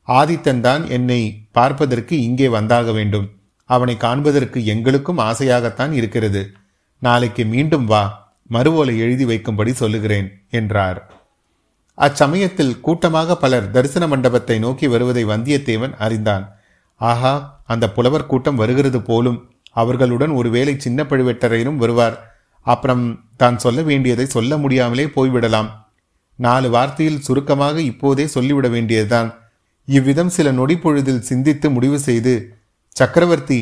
ஆதித்தன் 0.09 0.61
தான் 0.61 0.89
என்னை 0.89 1.49
பார்ப்பதற்கு 1.53 2.23
இங்கே 2.23 2.49
வந்தாக 2.49 2.93
வேண்டும். 2.93 3.27
அவனை 3.65 3.97
காண்பதற்கு 3.97 4.59
எங்களுக்கும் 4.65 5.19
ஆசையாகத்தான் 5.19 5.93
இருக்கிறது. 5.93 6.43
நாளைக்கு 7.03 7.45
மீண்டும் 7.45 7.85
வா. 7.85 8.20
மறுவோலை 8.51 8.95
எழுதி 8.99 9.25
வைக்கும்படி 9.25 9.73
சொல்லுகிறேன் 9.73 10.29
என்றார். 10.51 11.01
அச்சமயத்தில் 11.99 12.81
கூட்டமாக 12.81 13.37
பலர் 13.37 13.71
தரிசன 13.71 14.05
மண்டபத்தை 14.07 14.59
நோக்கி 14.59 14.87
வருவதை 14.87 15.25
வந்தியத்தேவன் 15.25 15.95
அறிந்தான். 16.05 16.45
ஆஹா 17.01 17.63
அந்த 17.67 17.85
புலவர் 17.91 18.27
கூட்டம் 18.27 18.57
வருகிறது 18.57 19.01
போலும் 19.03 19.39
அவர்களுடன் 19.71 20.31
ஒருவேளை 20.31 20.75
சின்ன 20.79 21.03
பழுவேட்டரையரும் 21.03 21.77
வருவார். 21.77 22.17
அப்புறம் 22.67 23.05
தான் 23.37 23.59
சொல்ல 23.59 23.81
வேண்டியதை 23.83 24.27
சொல்ல 24.27 24.57
முடியாமலே 24.57 25.05
போய்விடலாம். 25.05 25.69
நாலு 26.39 26.69
வார்த்தையில் 26.71 27.25
சுருக்கமாக 27.27 27.77
இப்போதே 27.81 28.27
சொல்லிவிட 28.27 28.69
வேண்டியதுதான். 28.69 29.31
இவ்விதம் 29.89 30.29
சில 30.29 30.51
நொடி 30.53 30.77
பொழுதில் 30.77 31.27
சிந்தித்து 31.31 31.71
முடிவு 31.71 31.99
செய்து 31.99 32.35
சக்கரவர்த்தி 32.97 33.59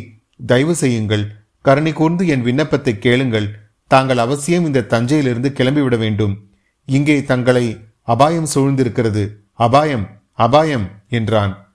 தயவு 0.47 0.75
செய்யுங்கள். 0.75 1.25
கருணை 1.65 1.93
கூர்ந்து 1.93 2.27
என் 2.27 2.43
விண்ணப்பத்தை 2.43 2.99
கேளுங்கள். 2.99 3.49
தாங்கள் 3.89 4.19
அவசியம் 4.19 4.67
இந்த 4.67 4.81
தஞ்சையிலிருந்து 4.83 5.53
கிளம்பிவிட 5.55 5.99
வேண்டும். 5.99 6.49
இங்கே 6.87 7.23
தங்களை 7.23 7.85
அபாயம் 8.03 8.49
சூழ்ந்திருக்கிறது. 8.55 9.29
அபாயம் 9.53 10.21
அபாயம் 10.33 10.91
என்றான். 11.09 11.67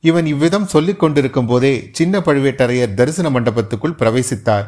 இவன் 0.00 0.26
இவ்விதம் 0.26 0.66
சொல்லிக் 0.66 0.98
கொண்டிருக்கும் 0.98 1.46
போதே 1.46 1.88
சின்ன 1.92 2.18
பழுவேட்டரையர் 2.18 2.94
தரிசன 2.94 3.30
மண்டபத்துக்குள் 3.30 3.98
பிரவேசித்தார். 3.98 4.64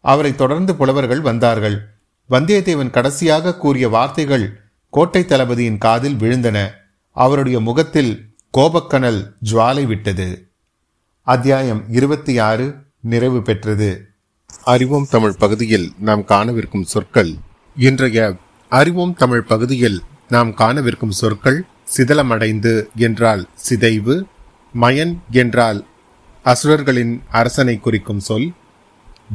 அவரை 0.00 0.34
தொடர்ந்து 0.34 0.74
புலவர்கள் 0.74 1.20
வந்தார்கள். 1.20 1.88
வந்தியத்தேவன் 2.30 2.90
கடைசியாக 2.90 3.56
கூறிய 3.56 3.88
வார்த்தைகள் 3.88 4.60
கோட்டை 4.90 5.24
தளபதியின் 5.24 5.78
காதில் 5.78 6.14
விழுந்தன. 6.14 6.70
அவருடைய 7.10 7.60
முகத்தில் 7.60 8.36
கோபக்கனல் 8.58 9.32
ஜுவாலை 9.50 9.86
விட்டது. 9.86 10.52
அத்தியாயம் 11.22 11.84
இருபத்தி 11.88 12.38
ஆறு 12.38 12.74
நிறைவு 13.00 13.42
பெற்றது. 13.42 14.07
அறிவோம் 14.64 15.06
தமிழ் 15.10 15.36
பகுதியில் 15.36 15.92
நாம் 15.98 16.24
காணவிருக்கும் 16.24 16.82
சொற்கள் 16.82 17.36
இன்றைய 17.76 18.36
அறிவோம் 18.68 19.14
தமிழ் 19.14 19.42
பகுதியில் 19.42 20.02
நாம் 20.28 20.54
காணவிருக்கும் 20.54 21.10
சொற்கள் 21.10 21.66
சிதலமடைந்து 21.96 22.86
என்றால் 22.94 23.48
சிதைவு 23.68 24.26
மயன் 24.74 25.18
என்றால் 25.30 25.84
அசுரர்களின் 26.42 27.22
அரசனை 27.30 27.80
குறிக்கும் 27.80 28.18
சொல் 28.18 28.52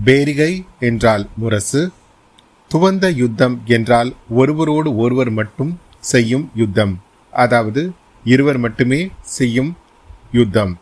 பேரிகை 0.05 0.65
என்றால் 0.79 1.29
முரசு 1.35 1.91
துவந்த 2.71 3.13
யுத்தம் 3.15 3.61
என்றால் 3.65 4.15
ஒருவரோடு 4.29 4.95
ஒருவர் 4.95 5.29
மட்டும் 5.29 5.79
செய்யும் 5.99 6.51
யுத்தம் 6.55 7.01
அதாவது 7.31 7.93
இருவர் 8.23 8.57
மட்டுமே 8.57 9.09
செய்யும் 9.21 9.77
யுத்தம். 10.31 10.73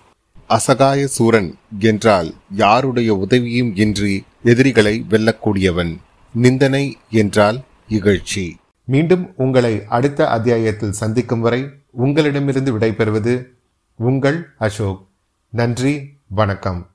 அசகாய 0.52 1.08
சூரன் 1.08 1.56
என்றால் 1.80 2.34
யாருடைய 2.56 3.16
உதவியும் 3.16 3.76
இன்றி 3.76 4.24
எதிரிகளை 4.44 5.06
வெல்லக்கூடியவன். 5.10 5.98
நிந்தனை 6.34 6.98
என்றால் 7.10 7.62
இகழ்ச்சி. 7.90 8.54
மீண்டும் 8.84 9.34
உங்களை 9.36 9.84
அடுத்த 9.88 10.28
அத்தியாயத்தில் 10.28 10.92
சந்திக்கும் 10.92 11.40
வரை 11.40 11.70
உங்களிடமிருந்து 11.92 12.78
விடைபெறுவது 12.78 13.46
உங்கள் 13.96 14.48
அசோக். 14.58 15.08
நன்றி 15.50 16.14
வணக்கம். 16.28 16.91